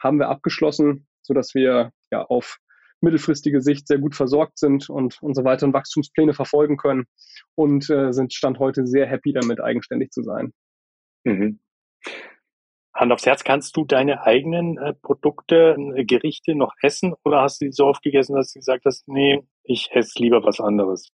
haben 0.00 0.18
wir 0.18 0.28
abgeschlossen, 0.28 1.06
sodass 1.28 1.54
wir 1.54 1.92
ja 2.10 2.24
auf 2.24 2.58
mittelfristige 3.00 3.60
Sicht 3.60 3.86
sehr 3.86 3.98
gut 3.98 4.16
versorgt 4.16 4.58
sind 4.58 4.90
und 4.90 5.22
unsere 5.22 5.44
weiteren 5.44 5.72
Wachstumspläne 5.72 6.34
verfolgen 6.34 6.76
können 6.76 7.04
und 7.54 7.88
äh, 7.90 8.12
sind 8.12 8.34
Stand 8.34 8.58
heute 8.58 8.86
sehr 8.86 9.06
happy 9.06 9.32
damit, 9.32 9.60
eigenständig 9.60 10.10
zu 10.10 10.22
sein. 10.22 10.52
Mhm. 11.24 11.60
Hand 12.94 13.12
aufs 13.12 13.26
Herz, 13.26 13.44
kannst 13.44 13.76
du 13.76 13.84
deine 13.84 14.22
eigenen 14.22 14.76
äh, 14.78 14.94
Produkte, 14.94 15.76
äh, 15.94 16.04
Gerichte 16.04 16.56
noch 16.56 16.72
essen 16.82 17.14
oder 17.24 17.42
hast 17.42 17.60
du 17.60 17.66
die 17.66 17.72
so 17.72 17.86
oft 17.86 18.02
gegessen, 18.02 18.34
dass 18.34 18.52
du 18.52 18.58
gesagt 18.58 18.84
hast, 18.84 19.06
nee, 19.06 19.44
ich 19.62 19.90
esse 19.92 20.20
lieber 20.20 20.42
was 20.42 20.58
anderes? 20.58 21.12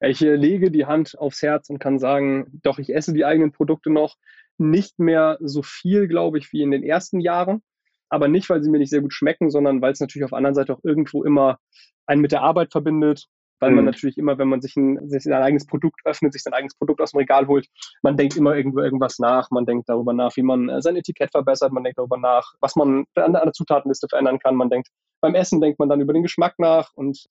Ich 0.00 0.20
äh, 0.20 0.34
lege 0.34 0.70
die 0.70 0.84
Hand 0.84 1.18
aufs 1.18 1.40
Herz 1.40 1.70
und 1.70 1.78
kann 1.78 1.98
sagen, 1.98 2.60
doch, 2.62 2.78
ich 2.78 2.94
esse 2.94 3.14
die 3.14 3.24
eigenen 3.24 3.52
Produkte 3.52 3.90
noch 3.90 4.16
nicht 4.58 4.98
mehr 4.98 5.38
so 5.40 5.62
viel, 5.62 6.06
glaube 6.06 6.38
ich, 6.38 6.52
wie 6.52 6.62
in 6.62 6.70
den 6.70 6.82
ersten 6.82 7.20
Jahren. 7.20 7.62
Aber 8.08 8.28
nicht, 8.28 8.48
weil 8.48 8.62
sie 8.62 8.70
mir 8.70 8.78
nicht 8.78 8.90
sehr 8.90 9.02
gut 9.02 9.12
schmecken, 9.12 9.50
sondern 9.50 9.82
weil 9.82 9.92
es 9.92 10.00
natürlich 10.00 10.24
auf 10.24 10.30
der 10.30 10.38
anderen 10.38 10.54
Seite 10.54 10.72
auch 10.72 10.84
irgendwo 10.84 11.24
immer 11.24 11.58
einen 12.06 12.20
mit 12.20 12.32
der 12.32 12.42
Arbeit 12.42 12.72
verbindet 12.72 13.28
weil 13.60 13.70
mhm. 13.70 13.76
man 13.76 13.84
natürlich 13.86 14.18
immer, 14.18 14.38
wenn 14.38 14.48
man 14.48 14.60
sich 14.60 14.76
ein, 14.76 15.08
sich 15.08 15.26
ein 15.26 15.32
eigenes 15.32 15.66
Produkt 15.66 16.00
öffnet, 16.04 16.32
sich 16.32 16.42
sein 16.42 16.52
eigenes 16.52 16.74
Produkt 16.76 17.00
aus 17.00 17.12
dem 17.12 17.18
Regal 17.18 17.46
holt, 17.46 17.68
man 18.02 18.16
denkt 18.16 18.36
immer 18.36 18.54
irgendwo 18.54 18.80
irgendwas 18.80 19.18
nach, 19.18 19.50
man 19.50 19.66
denkt 19.66 19.88
darüber 19.88 20.12
nach, 20.12 20.36
wie 20.36 20.42
man 20.42 20.68
äh, 20.68 20.82
sein 20.82 20.96
Etikett 20.96 21.30
verbessert, 21.30 21.72
man 21.72 21.84
denkt 21.84 21.98
darüber 21.98 22.18
nach, 22.18 22.54
was 22.60 22.76
man 22.76 23.04
an 23.14 23.32
der 23.32 23.52
Zutatenliste 23.52 24.08
verändern 24.08 24.38
kann, 24.38 24.56
man 24.56 24.70
denkt, 24.70 24.88
beim 25.20 25.34
Essen 25.34 25.60
denkt 25.60 25.78
man 25.78 25.88
dann 25.88 26.00
über 26.00 26.12
den 26.12 26.22
Geschmack 26.22 26.54
nach 26.58 26.90
und 26.94 27.26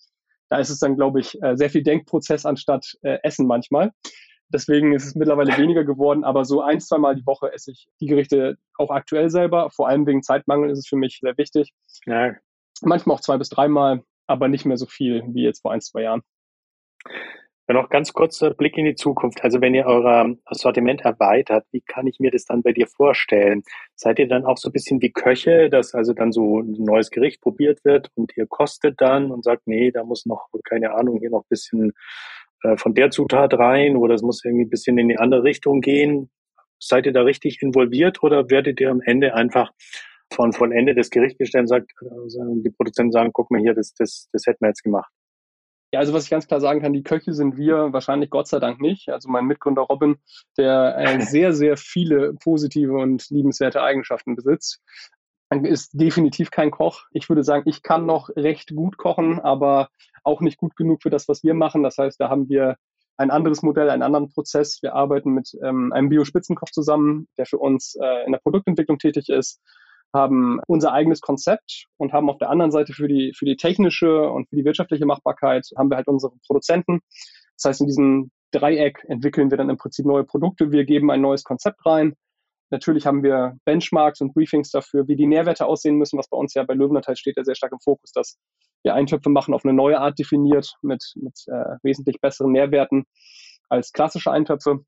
da 0.50 0.58
ist 0.58 0.70
es 0.70 0.80
dann, 0.80 0.96
glaube 0.96 1.20
ich, 1.20 1.42
äh, 1.42 1.56
sehr 1.56 1.70
viel 1.70 1.84
Denkprozess 1.84 2.46
anstatt 2.46 2.98
äh, 3.02 3.18
Essen 3.24 3.48
manchmal. 3.48 3.92
Deswegen 4.50 4.94
ist 4.94 5.06
es 5.06 5.16
mittlerweile 5.16 5.58
weniger 5.58 5.84
geworden, 5.84 6.24
aber 6.24 6.46
so 6.46 6.62
ein, 6.62 6.80
zwei 6.80 6.98
Mal 6.98 7.16
die 7.16 7.26
Woche 7.26 7.52
esse 7.52 7.72
ich 7.72 7.88
die 8.00 8.08
Gerichte 8.08 8.58
auch 8.78 8.92
aktuell 8.92 9.30
selber. 9.30 9.70
Vor 9.72 9.88
allem 9.88 10.06
wegen 10.06 10.24
Zeitmangel 10.24 10.70
ist 10.70 10.80
es 10.80 10.88
für 10.88 10.98
mich 10.98 11.20
sehr 11.22 11.38
wichtig. 11.38 11.74
Ja. 12.06 12.36
Manchmal 12.82 13.16
auch 13.16 13.22
zwei 13.22 13.38
bis 13.38 13.50
dreimal 13.50 14.04
aber 14.28 14.48
nicht 14.48 14.66
mehr 14.66 14.78
so 14.78 14.86
viel 14.86 15.24
wie 15.34 15.44
jetzt 15.44 15.62
vor 15.62 15.72
ein, 15.72 15.82
zwei 15.82 16.04
Jahren. 16.04 16.22
Ja, 17.68 17.74
noch 17.74 17.90
ganz 17.90 18.14
kurzer 18.14 18.54
Blick 18.54 18.78
in 18.78 18.86
die 18.86 18.94
Zukunft. 18.94 19.44
Also 19.44 19.60
wenn 19.60 19.74
ihr 19.74 19.88
euer 19.88 20.36
Sortiment 20.52 21.02
erweitert, 21.02 21.66
wie 21.72 21.82
kann 21.82 22.06
ich 22.06 22.20
mir 22.20 22.30
das 22.30 22.46
dann 22.46 22.62
bei 22.62 22.74
dir 22.74 22.86
vorstellen? 22.86 23.64
Seid 23.96 24.20
ihr 24.20 24.28
dann 24.28 24.46
auch 24.46 24.58
so 24.58 24.70
ein 24.70 24.72
bisschen 24.72 25.02
wie 25.02 25.12
Köche, 25.12 25.70
dass 25.70 25.96
also 25.96 26.14
dann 26.14 26.32
so 26.32 26.60
ein 26.60 26.74
neues 26.84 27.10
Gericht 27.10 27.42
probiert 27.42 27.84
wird 27.84 28.12
und 28.14 28.38
ihr 28.38 28.46
kostet 28.46 29.02
dann 29.02 29.32
und 29.32 29.44
sagt, 29.44 29.66
nee, 29.66 29.90
da 29.90 30.04
muss 30.04 30.28
noch, 30.28 30.50
keine 30.64 30.94
Ahnung, 30.94 31.20
hier 31.20 31.32
noch 31.32 31.42
ein 31.42 31.50
bisschen 31.50 31.94
äh, 32.66 32.78
von 32.78 32.94
der 32.94 33.12
Zutat 33.12 33.54
rein 33.54 33.96
oder 33.96 34.16
es 34.16 34.22
muss 34.22 34.44
irgendwie 34.44 34.66
ein 34.66 34.70
bisschen 34.70 34.98
in 34.98 35.10
die 35.10 35.18
andere 35.18 35.44
Richtung 35.44 35.82
gehen? 35.82 36.30
Seid 36.80 37.06
ihr 37.06 37.14
da 37.14 37.22
richtig 37.22 37.62
involviert 37.62 38.22
oder 38.24 38.50
werdet 38.50 38.80
ihr 38.82 38.92
am 38.92 39.02
Ende 39.02 39.34
einfach 39.34 39.72
von 40.34 40.54
vollendetes 40.54 41.10
Gericht 41.10 41.38
gestellt 41.38 41.70
sagt, 41.70 41.92
also 42.02 42.40
die 42.64 42.72
Produzenten 42.72 43.12
sagen, 43.12 43.30
guck 43.32 43.52
mal 43.52 43.62
hier, 43.62 43.74
das, 43.74 43.94
das, 43.94 44.28
das 44.32 44.46
hätten 44.46 44.62
wir 44.62 44.70
jetzt 44.70 44.84
gemacht. 44.84 45.12
Ja, 45.94 46.00
also 46.00 46.14
was 46.14 46.26
ich 46.26 46.30
ganz 46.30 46.48
klar 46.48 46.60
sagen 46.60 46.82
kann, 46.82 46.94
die 46.94 47.04
Köche 47.04 47.34
sind 47.34 47.58
wir 47.58 47.94
wahrscheinlich 47.94 48.30
Gott 48.30 48.48
sei 48.48 48.60
Dank 48.60 48.82
nicht. 48.82 49.10
Also 49.10 49.30
mein 49.30 49.46
Mitgründer 49.46 49.84
Robin, 49.84 50.18
der 50.58 50.98
äh, 50.98 51.22
sehr, 51.22 51.54
sehr 51.54 51.78
viele 51.78 52.34
positive 52.34 52.94
und 52.94 53.30
liebenswerte 53.30 53.82
Eigenschaften 53.82 54.36
besitzt, 54.36 54.82
ist 55.64 55.92
definitiv 55.94 56.52
kein 56.52 56.72
Koch. 56.72 57.04
Ich 57.12 57.30
würde 57.30 57.44
sagen, 57.44 57.70
ich 57.70 57.84
kann 57.84 58.06
noch 58.06 58.30
recht 58.36 58.76
gut 58.76 58.98
kochen, 58.98 59.40
aber 59.40 59.90
auch 60.24 60.42
nicht 60.42 60.58
gut 60.58 60.76
genug 60.76 61.02
für 61.04 61.10
das, 61.10 61.28
was 61.28 61.44
wir 61.44 61.54
machen. 61.54 61.84
Das 61.84 61.98
heißt, 61.98 62.20
da 62.20 62.30
haben 62.30 62.50
wir 62.50 62.78
ein 63.18 63.32
anderes 63.32 63.62
Modell, 63.62 63.90
einen 63.90 64.04
anderen 64.04 64.30
Prozess. 64.30 64.82
Wir 64.82 64.94
arbeiten 64.94 65.32
mit 65.32 65.52
ähm, 65.64 65.94
einem 65.94 66.10
Bio-Spitzenkoch 66.10 66.72
zusammen, 66.72 67.28
der 67.38 67.46
für 67.46 67.58
uns 67.58 67.96
äh, 67.96 68.26
in 68.26 68.32
der 68.32 68.40
Produktentwicklung 68.40 68.98
tätig 68.98 69.30
ist 69.30 69.62
haben 70.16 70.60
unser 70.66 70.94
eigenes 70.94 71.22
Konzept 71.22 71.88
und 71.98 72.14
haben 72.14 72.30
auf 72.30 72.38
der 72.38 72.50
anderen 72.50 72.72
Seite 72.72 72.94
für 72.94 73.08
die, 73.08 73.34
für 73.36 73.46
die 73.46 73.58
technische 73.58 74.30
und 74.30 74.50
für 74.50 74.56
die 74.56 74.66
wirtschaftliche 74.66 75.06
Machbarkeit 75.06 75.68
haben 75.78 75.90
wir 75.90 75.98
halt 75.98 76.08
unsere 76.08 76.34
Produzenten. 76.48 77.02
Das 77.58 77.66
heißt, 77.66 77.82
in 77.82 77.88
diesem 77.88 78.32
Dreieck 78.52 79.04
entwickeln 79.08 79.52
wir 79.52 79.58
dann 79.58 79.70
im 79.70 79.78
Prinzip 79.78 80.06
neue 80.06 80.24
Produkte. 80.24 80.72
Wir 80.72 80.86
geben 80.86 81.12
ein 81.12 81.22
neues 81.22 81.44
Konzept 81.44 81.86
rein. 81.86 82.16
Natürlich 82.72 83.06
haben 83.06 83.24
wir 83.24 83.58
Benchmarks 83.64 84.22
und 84.22 84.34
Briefings 84.34 84.72
dafür, 84.72 85.08
wie 85.08 85.16
die 85.16 85.28
Nährwerte 85.28 85.66
aussehen 85.66 85.98
müssen, 85.98 86.18
was 86.18 86.28
bei 86.28 86.38
uns 86.38 86.54
ja 86.56 86.64
bei 86.64 86.74
Löwenanteil 86.74 87.16
steht 87.16 87.38
ja 87.38 87.44
sehr 87.44 87.56
stark 87.56 87.72
im 87.72 87.80
Fokus, 87.80 88.12
dass 88.12 88.40
wir 88.84 88.96
Eintöpfe 88.96 89.30
machen 89.30 89.54
auf 89.54 89.66
eine 89.66 89.74
neue 89.74 90.00
Art 90.00 90.18
definiert 90.18 90.76
mit, 90.82 91.04
mit 91.16 91.34
äh, 91.48 91.78
wesentlich 91.84 92.20
besseren 92.22 92.52
Nährwerten 92.52 93.06
als 93.70 93.92
klassische 93.92 94.32
Eintöpfe. 94.32 94.84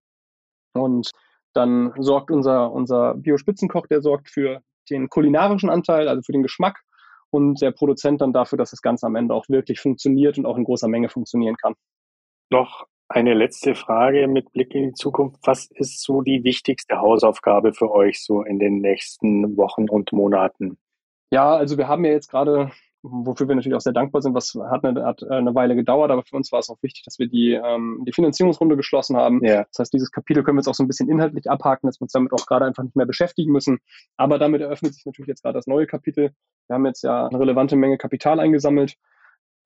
Und 0.74 1.12
dann 1.54 1.94
sorgt 2.00 2.32
unser, 2.32 2.72
unser 2.72 3.16
Bio-Spitzenkoch, 3.16 3.88
der 3.88 4.02
sorgt 4.02 4.30
für 4.30 4.62
den 4.90 5.10
kulinarischen 5.10 5.70
Anteil, 5.70 6.08
also 6.08 6.22
für 6.24 6.32
den 6.32 6.44
Geschmack 6.44 6.82
und 7.30 7.62
der 7.62 7.72
Produzent 7.72 8.22
dann 8.22 8.34
dafür, 8.34 8.58
dass 8.58 8.72
das 8.72 8.82
Ganze 8.82 9.06
am 9.06 9.16
Ende 9.16 9.34
auch 9.34 9.50
wirklich 9.50 9.80
funktioniert 9.80 10.38
und 10.38 10.46
auch 10.46 10.58
in 10.58 10.64
großer 10.64 10.88
Menge 10.88 11.10
funktionieren 11.10 11.58
kann. 11.58 11.74
Noch 12.50 12.86
eine 13.10 13.34
letzte 13.34 13.76
Frage 13.76 14.28
mit 14.28 14.52
Blick 14.52 14.76
in 14.76 14.84
die 14.90 14.94
Zukunft. 14.94 15.40
Was 15.44 15.66
ist 15.72 16.02
so 16.04 16.22
die 16.22 16.44
wichtigste 16.44 17.00
Hausaufgabe 17.00 17.74
für 17.74 17.92
euch 17.92 18.24
so 18.24 18.44
in 18.44 18.60
den 18.60 18.80
nächsten 18.80 19.58
Wochen 19.58 19.90
und 19.90 20.12
Monaten? 20.12 20.78
Ja, 21.32 21.56
also 21.56 21.78
wir 21.78 21.88
haben 21.88 22.06
ja 22.06 22.12
jetzt 22.12 22.30
gerade 22.30 22.72
wofür 23.04 23.48
wir 23.48 23.56
natürlich 23.56 23.76
auch 23.76 23.82
sehr 23.82 23.94
dankbar 23.94 24.22
sind. 24.22 24.34
Was 24.34 24.58
hat 24.70 24.84
eine, 24.86 25.04
hat 25.06 25.24
eine 25.24 25.54
Weile 25.56 25.76
gedauert, 25.76 26.12
aber 26.12 26.24
für 26.24 26.36
uns 26.36 26.52
war 26.52 26.60
es 26.60 26.70
auch 26.70 26.82
wichtig, 26.82 27.04
dass 27.04 27.20
wir 27.20 27.28
die, 27.28 27.54
ähm, 27.54 28.04
die 28.08 28.12
Finanzierungsrunde 28.12 28.76
geschlossen 28.76 29.18
haben. 29.18 29.44
Ja. 29.44 29.66
Das 29.66 29.80
heißt, 29.80 29.94
dieses 29.94 30.12
Kapitel 30.12 30.44
können 30.44 30.58
wir 30.58 30.62
jetzt 30.62 30.68
auch 30.68 30.74
so 30.74 30.84
ein 30.84 30.88
bisschen 30.88 31.10
inhaltlich 31.10 31.50
abhaken, 31.50 31.88
dass 31.88 32.00
wir 32.00 32.04
uns 32.04 32.12
damit 32.12 32.34
auch 32.34 32.46
gerade 32.46 32.66
einfach 32.66 32.84
nicht 32.84 32.96
mehr 32.96 33.06
beschäftigen 33.06 33.52
müssen. 33.52 33.80
Aber 34.18 34.40
damit 34.40 34.62
eröffnet 34.62 34.94
sich 34.94 35.06
natürlich 35.06 35.30
jetzt 35.30 35.44
gerade 35.44 35.58
das 35.58 35.68
neue 35.68 35.88
Kapitel. 35.88 36.32
Wir 36.68 36.74
haben 36.74 36.86
jetzt 36.86 37.04
ja 37.04 37.28
eine 37.28 37.40
relevante 37.40 37.76
Menge 37.76 37.98
Kapital 37.98 38.40
eingesammelt 38.40 38.96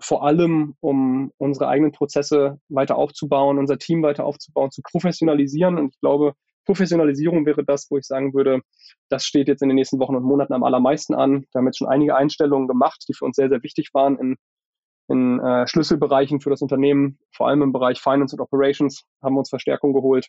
vor 0.01 0.25
allem, 0.25 0.75
um 0.79 1.31
unsere 1.37 1.67
eigenen 1.67 1.91
Prozesse 1.91 2.59
weiter 2.69 2.97
aufzubauen, 2.97 3.57
unser 3.57 3.77
Team 3.77 4.03
weiter 4.03 4.25
aufzubauen, 4.25 4.71
zu 4.71 4.81
professionalisieren. 4.81 5.77
Und 5.77 5.93
ich 5.93 5.99
glaube, 5.99 6.33
Professionalisierung 6.65 7.45
wäre 7.45 7.63
das, 7.63 7.87
wo 7.89 7.97
ich 7.97 8.05
sagen 8.05 8.33
würde, 8.33 8.61
das 9.09 9.25
steht 9.25 9.47
jetzt 9.47 9.61
in 9.61 9.69
den 9.69 9.75
nächsten 9.75 9.99
Wochen 9.99 10.15
und 10.15 10.23
Monaten 10.23 10.53
am 10.53 10.63
allermeisten 10.63 11.13
an. 11.13 11.45
Wir 11.51 11.59
haben 11.59 11.65
jetzt 11.65 11.77
schon 11.77 11.87
einige 11.87 12.15
Einstellungen 12.15 12.67
gemacht, 12.67 13.03
die 13.07 13.13
für 13.13 13.25
uns 13.25 13.35
sehr, 13.35 13.49
sehr 13.49 13.63
wichtig 13.63 13.89
waren 13.93 14.17
in, 14.17 14.35
in 15.07 15.39
äh, 15.39 15.67
Schlüsselbereichen 15.67 16.41
für 16.41 16.49
das 16.49 16.61
Unternehmen, 16.61 17.19
vor 17.35 17.47
allem 17.47 17.61
im 17.61 17.71
Bereich 17.71 17.99
Finance 17.99 18.35
und 18.35 18.41
Operations 18.41 19.03
haben 19.21 19.35
wir 19.35 19.39
uns 19.39 19.49
Verstärkung 19.49 19.93
geholt. 19.93 20.27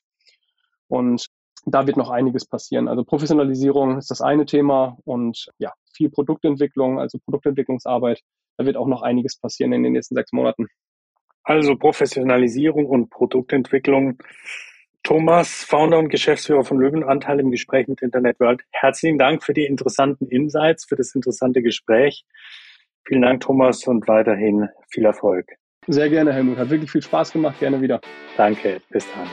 Und 0.89 1.27
da 1.65 1.87
wird 1.87 1.97
noch 1.97 2.11
einiges 2.11 2.47
passieren. 2.47 2.89
Also 2.89 3.05
Professionalisierung 3.05 3.99
ist 3.99 4.11
das 4.11 4.21
eine 4.21 4.47
Thema 4.47 4.97
und 5.05 5.47
ja, 5.59 5.73
viel 5.95 6.11
Produktentwicklung, 6.11 6.99
also 6.99 7.19
Produktentwicklungsarbeit. 7.25 8.21
Da 8.57 8.67
wird 8.67 8.77
auch 8.77 8.87
noch 8.87 9.03
einiges 9.03 9.37
passieren 9.37 9.73
in 9.73 9.83
den 9.83 9.93
nächsten 9.93 10.15
sechs 10.15 10.33
Monaten. 10.33 10.67
Also 11.45 11.77
Professionalisierung 11.77 12.87
und 12.87 13.11
Produktentwicklung. 13.11 14.19
Thomas, 15.03 15.65
Founder 15.65 15.99
und 15.99 16.09
Geschäftsführer 16.09 16.65
von 16.65 16.79
Löwenanteil 16.79 17.41
im 17.41 17.51
Gespräch 17.51 17.89
mit 17.89 18.03
Internet 18.03 18.39
World. 18.39 18.63
Herzlichen 18.71 19.19
Dank 19.19 19.43
für 19.43 19.53
die 19.53 19.65
interessanten 19.67 20.29
Insights, 20.29 20.85
für 20.85 20.95
das 20.95 21.15
interessante 21.15 21.61
Gespräch. 21.61 22.25
Vielen 23.05 23.23
Dank, 23.23 23.41
Thomas, 23.41 23.85
und 23.89 24.07
weiterhin 24.07 24.69
viel 24.89 25.05
Erfolg. 25.05 25.47
Sehr 25.89 26.09
gerne, 26.09 26.33
Helmut. 26.33 26.59
Hat 26.59 26.71
wirklich 26.71 26.93
viel 26.93 27.03
Spaß 27.03 27.33
gemacht. 27.33 27.59
Gerne 27.59 27.81
wieder. 27.81 28.01
Danke. 28.37 28.81
Bis 28.91 29.05
dann. 29.13 29.29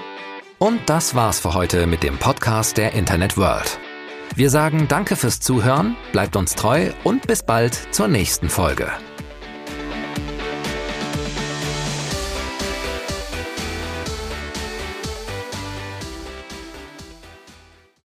Und 0.58 0.90
das 0.90 1.14
war's 1.14 1.40
für 1.40 1.54
heute 1.54 1.86
mit 1.86 2.02
dem 2.02 2.18
Podcast 2.18 2.78
der 2.78 2.94
Internet 2.94 3.38
World. 3.38 3.80
Wir 4.36 4.50
sagen 4.50 4.88
Danke 4.88 5.16
fürs 5.16 5.40
Zuhören, 5.40 5.96
bleibt 6.12 6.36
uns 6.36 6.56
treu 6.56 6.90
und 7.04 7.28
bis 7.28 7.44
bald 7.44 7.74
zur 7.74 8.08
nächsten 8.08 8.50
Folge. 8.50 8.92